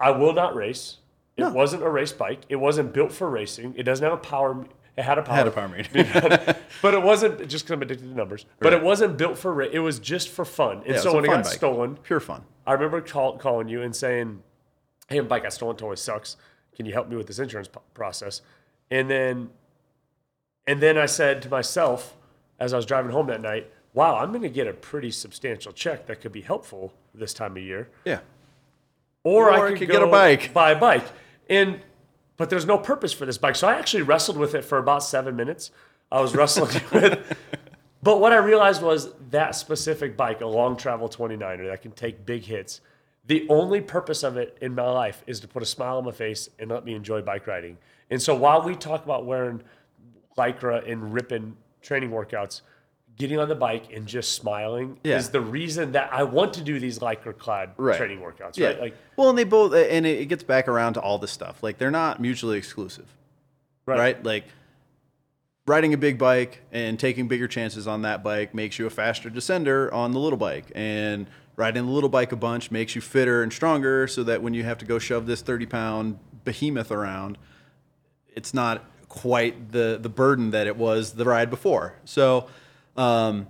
[0.00, 0.98] I will not race.
[1.36, 1.52] It No.
[1.52, 2.40] wasn't a race bike.
[2.48, 3.74] It wasn't built for racing.
[3.76, 4.64] It doesn't have a power.
[4.96, 5.34] It had a power.
[5.36, 6.56] Had a power meter.
[6.82, 8.46] but it wasn't just because I'm addicted to numbers.
[8.60, 9.52] But it wasn't built for.
[9.54, 10.78] Ra- it was just for fun.
[10.78, 11.52] And Yeah, so it's a when it got bike.
[11.52, 12.42] stolen, Pure fun.
[12.66, 14.42] I remember call, calling you and saying,
[15.08, 15.76] "Hey, my bike got stolen.
[15.76, 16.36] Totally sucks.
[16.76, 18.40] Can you help me with this insurance process?"
[18.90, 19.50] And then,
[20.66, 22.16] and then I said to myself
[22.58, 25.72] as I was driving home that night, "Wow, I'm going to get a pretty substantial
[25.72, 28.20] check that could be helpful this time of year." Yeah.
[29.22, 30.52] Or, Or I could, could get a bike.
[30.52, 31.04] buy a bike.
[31.48, 31.80] And
[32.36, 33.56] but there's no purpose for this bike.
[33.56, 35.70] So I actually wrestled with it for about seven minutes.
[36.10, 37.36] I was wrestling with
[38.04, 42.26] but what I realized was that specific bike, a long travel 29er that can take
[42.26, 42.82] big hits,
[43.26, 46.10] the only purpose of it in my life is to put a smile on my
[46.12, 47.78] face and let me enjoy bike riding.
[48.10, 49.62] And so while we talk about wearing
[50.36, 52.62] lycra and ripping training workouts,
[53.16, 55.16] getting on the bike and just smiling Yeah.
[55.18, 57.96] is the reason that I want to do these lycra clad Right.
[57.96, 58.56] training workouts.
[58.56, 58.68] Yeah.
[58.68, 58.80] Right?
[58.80, 61.62] Like well, and they both, and it gets back around to all this stuff.
[61.62, 63.06] Like they're not mutually exclusive,
[63.86, 63.98] Right.
[63.98, 64.24] right?
[64.24, 64.44] Like
[65.66, 69.30] riding a big bike and taking bigger chances on that bike makes you a faster
[69.30, 73.42] descender on the little bike, and riding the little bike a bunch makes you fitter
[73.42, 77.38] and stronger, so that when you have to go shove this thirty pound behemoth around,
[78.34, 78.84] it's not
[79.14, 81.94] quite the the burden that it was the ride before.
[82.04, 82.48] So.
[82.96, 83.48] Um,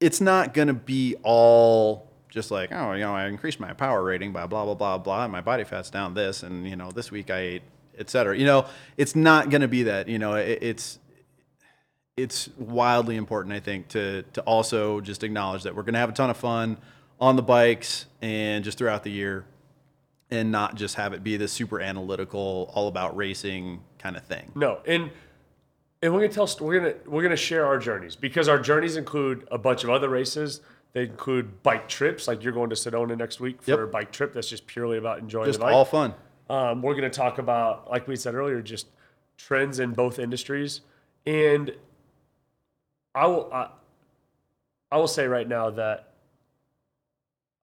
[0.00, 4.02] it's not going to be all just like, oh, you know, I increased my power
[4.02, 6.90] rating by blah, blah, blah, blah, and my body fat's down this, and, you know,
[6.90, 7.62] this week I ate,
[7.96, 8.36] etc.
[8.36, 8.66] You know,
[8.96, 10.08] it's not going to be that.
[10.08, 10.98] You know, it, it's,
[12.16, 16.10] it's wildly important, I think, to, to also just acknowledge that we're going to have
[16.10, 16.76] a ton of fun
[17.20, 19.44] on the bikes and just throughout the year
[20.34, 24.52] and not just have it be this super analytical, all about racing kind of thing.
[24.54, 25.10] No, and
[26.02, 29.46] and we're gonna tell we're gonna we're gonna share our journeys because our journeys include
[29.50, 30.60] a bunch of other races.
[30.92, 33.80] They include bike trips, like you're going to Sedona next week for Yep.
[33.80, 34.32] a bike trip.
[34.32, 35.74] That's just purely about enjoying Just the bike.
[35.74, 36.14] all fun.
[36.48, 38.86] Um, we're going to talk about, like we said earlier, just
[39.36, 40.82] trends in both industries.
[41.26, 41.72] And
[43.12, 43.70] I will, I,
[44.92, 46.13] I will say right now that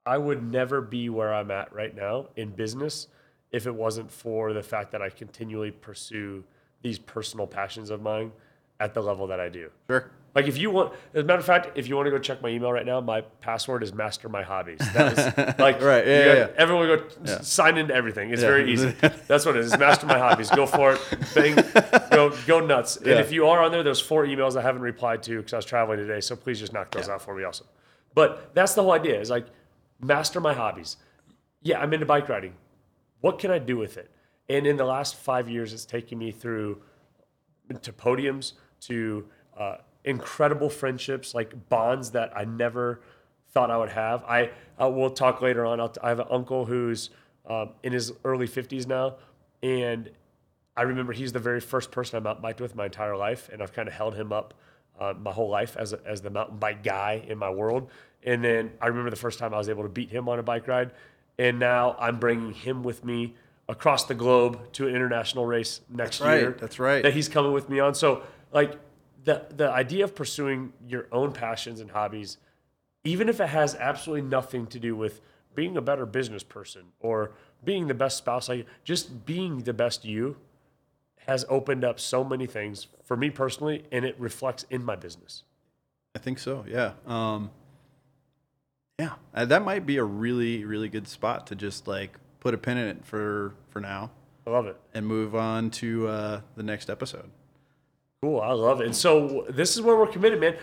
[0.05, 3.07] I would never be where I'm at right now in business
[3.51, 6.43] if it wasn't for the fact that I continually pursue
[6.81, 8.31] these personal passions of mine
[8.79, 9.69] at the level that I do.
[9.89, 10.09] Sure.
[10.33, 12.41] Like if you want, as a matter of fact, if you want to go check
[12.41, 14.79] my email right now, my password is master my hobbies.
[14.93, 16.47] That is like Right, yeah, yeah, yeah.
[16.55, 18.31] Everyone go s- sign into everything.
[18.31, 18.47] It's Yeah.
[18.47, 18.91] very easy.
[19.27, 19.77] That's what it is.
[19.77, 20.49] Master my hobbies.
[20.49, 21.01] Go for it.
[21.35, 21.55] Bang.
[22.11, 22.95] Go go nuts.
[22.97, 25.57] And if you are on there, there's four emails I haven't replied to because I
[25.57, 26.21] was traveling today.
[26.21, 27.65] So please just knock those out for me also.
[28.13, 29.19] But that's the whole idea.
[29.19, 29.45] Is like
[30.01, 30.97] master my hobbies.
[31.61, 32.55] Yeah, I'm into bike riding.
[33.21, 34.11] What can I do with it?
[34.49, 36.81] And in the last five years, it's taken me through
[37.81, 39.27] to podiums, to
[39.57, 43.01] uh, incredible friendships, like bonds that I never
[43.51, 44.23] thought I would have.
[44.23, 45.79] I uh, we'll talk later on.
[45.79, 47.11] I'll, I have an uncle who's
[47.45, 49.15] um, in his early 50s now,
[49.61, 50.09] and
[50.75, 53.61] I remember he's the very first person I mountain biked with my entire life, and
[53.61, 54.53] I've kind of held him up
[54.99, 57.89] uh, my whole life as, a, as the mountain bike guy in my world.
[58.23, 60.43] And then I remember the first time I was able to beat him on a
[60.43, 60.91] bike ride,
[61.39, 63.33] and now I'm bringing him with me
[63.67, 66.57] across the globe to an international race next That's right, year.
[66.59, 67.03] that's right.
[67.03, 67.95] That he's coming with me on.
[67.95, 68.77] So like
[69.23, 72.37] the the idea of pursuing your own passions and hobbies,
[73.03, 75.21] even if it has absolutely nothing to do with
[75.55, 77.31] being a better business person or
[77.63, 80.37] being the best spouse, like just being the best you
[81.27, 85.43] has opened up so many things for me personally, and it reflects in my business.
[86.15, 86.65] I think so.
[86.67, 86.93] Yeah.
[87.05, 87.51] Um,
[88.99, 92.57] yeah, uh, that might be a really, really good spot to just like put a
[92.57, 94.11] pin in it for for now
[94.45, 94.77] I love it.
[94.93, 97.29] and move on to uh, the next episode.
[98.21, 98.85] Cool, I love it.
[98.85, 100.55] And so this is where we're committed, man.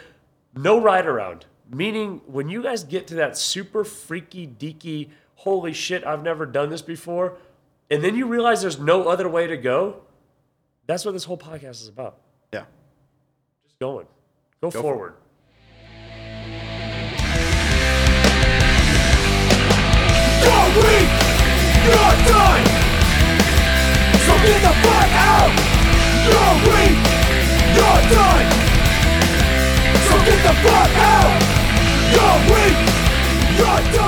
[0.55, 1.47] No ride around.
[1.71, 6.71] Meaning when you guys get to that super freaky deaky, holy shit, I've never done
[6.71, 7.39] this before,
[7.91, 10.03] and then you realize there's no other way to go,
[10.89, 12.18] that's what this whole podcast is about.
[12.53, 12.64] Yeah.
[13.64, 14.07] Just going.
[14.62, 14.82] Go, for it.
[14.82, 15.14] forward.
[20.43, 21.11] You're weak,
[21.84, 22.64] you're done.
[24.24, 25.53] So get the fuck out.
[26.26, 26.99] You're weak,
[27.76, 28.47] you're done.
[30.09, 31.32] So get the fuck out.
[32.14, 32.78] You're weak,
[33.59, 34.08] you're done.